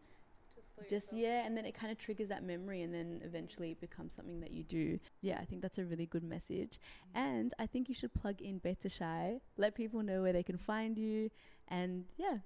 just 0.88 1.12
yeah, 1.12 1.44
and 1.44 1.56
then 1.56 1.64
it 1.64 1.74
kind 1.74 1.92
of 1.92 1.98
triggers 1.98 2.28
that 2.28 2.42
memory, 2.42 2.82
and 2.82 2.92
then 2.92 3.20
eventually 3.24 3.72
it 3.72 3.80
becomes 3.80 4.14
something 4.14 4.40
that 4.40 4.50
you 4.50 4.62
do. 4.62 4.98
Yeah, 5.20 5.38
I 5.40 5.44
think 5.44 5.62
that's 5.62 5.78
a 5.78 5.84
really 5.84 6.06
good 6.06 6.24
message, 6.24 6.78
mm-hmm. 7.08 7.26
and 7.26 7.54
I 7.58 7.66
think 7.66 7.88
you 7.88 7.94
should 7.94 8.14
plug 8.14 8.40
in 8.40 8.58
Beit 8.58 8.84
e'Shai, 8.84 9.40
let 9.56 9.74
people 9.74 10.02
know 10.02 10.22
where 10.22 10.32
they 10.32 10.42
can 10.42 10.58
find 10.58 10.96
you, 10.98 11.30
and 11.68 12.04
yeah. 12.16 12.38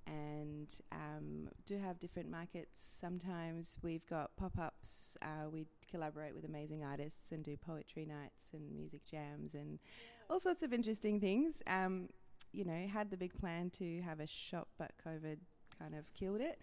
and 0.07 0.79
um, 0.93 1.49
do 1.65 1.79
have 1.79 1.99
different 1.99 2.31
markets. 2.31 2.99
Sometimes 3.01 3.79
we've 3.83 4.07
got 4.07 4.37
pop 4.37 4.59
ups. 4.59 5.17
Uh, 5.21 5.49
we 5.51 5.67
collaborate 5.91 6.35
with 6.35 6.45
amazing 6.45 6.85
artists 6.85 7.33
and 7.33 7.43
do 7.43 7.57
poetry 7.57 8.07
nights 8.07 8.51
and 8.53 8.73
music 8.73 9.05
jams 9.05 9.55
and 9.55 9.81
all 10.31 10.39
sorts 10.39 10.63
of 10.63 10.73
interesting 10.73 11.21
things. 11.21 11.63
Um, 11.67 12.09
you 12.53 12.65
know, 12.65 12.87
had 12.87 13.11
the 13.11 13.17
big 13.17 13.35
plan 13.35 13.71
to 13.71 14.01
have 14.03 14.21
a 14.21 14.27
shop, 14.27 14.69
but 14.79 14.93
COVID 15.05 15.39
kind 15.79 15.95
of 15.95 16.13
killed 16.15 16.41
it. 16.41 16.61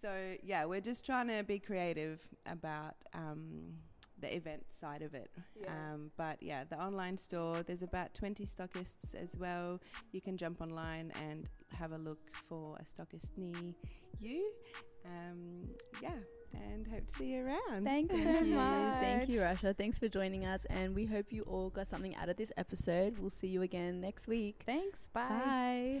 So 0.00 0.36
yeah, 0.42 0.64
we're 0.66 0.80
just 0.80 1.06
trying 1.06 1.28
to 1.28 1.42
be 1.42 1.58
creative 1.58 2.20
about. 2.46 2.96
Um, 3.14 3.74
the 4.22 4.34
event 4.34 4.64
side 4.80 5.02
of 5.02 5.14
it. 5.14 5.30
Yeah. 5.60 5.68
Um, 5.68 6.10
but 6.16 6.42
yeah, 6.42 6.64
the 6.64 6.80
online 6.80 7.18
store, 7.18 7.62
there's 7.62 7.82
about 7.82 8.14
20 8.14 8.46
stockists 8.46 9.14
as 9.14 9.36
well. 9.36 9.80
You 10.12 10.22
can 10.22 10.38
jump 10.38 10.60
online 10.62 11.12
and 11.28 11.48
have 11.78 11.92
a 11.92 11.98
look 11.98 12.20
for 12.48 12.78
a 12.78 12.84
stockist 12.84 13.36
near 13.36 13.74
you. 14.18 14.50
Um, 15.04 15.68
yeah, 16.00 16.10
and 16.54 16.86
hope 16.86 17.06
to 17.06 17.14
see 17.14 17.26
you 17.26 17.44
around. 17.44 17.84
Thank 17.84 18.12
you 18.12 18.22
so 18.22 18.40
much. 18.44 19.00
Thank 19.00 19.28
you, 19.28 19.40
Rasha. 19.40 19.76
Thanks 19.76 19.98
for 19.98 20.08
joining 20.08 20.46
us, 20.46 20.64
and 20.70 20.94
we 20.94 21.04
hope 21.04 21.26
you 21.32 21.42
all 21.42 21.68
got 21.70 21.88
something 21.88 22.14
out 22.16 22.28
of 22.28 22.36
this 22.36 22.52
episode. 22.56 23.18
We'll 23.18 23.30
see 23.30 23.48
you 23.48 23.62
again 23.62 24.00
next 24.00 24.28
week. 24.28 24.62
Thanks. 24.64 25.08
Bye. 25.12 25.28
Bye. 25.28 26.00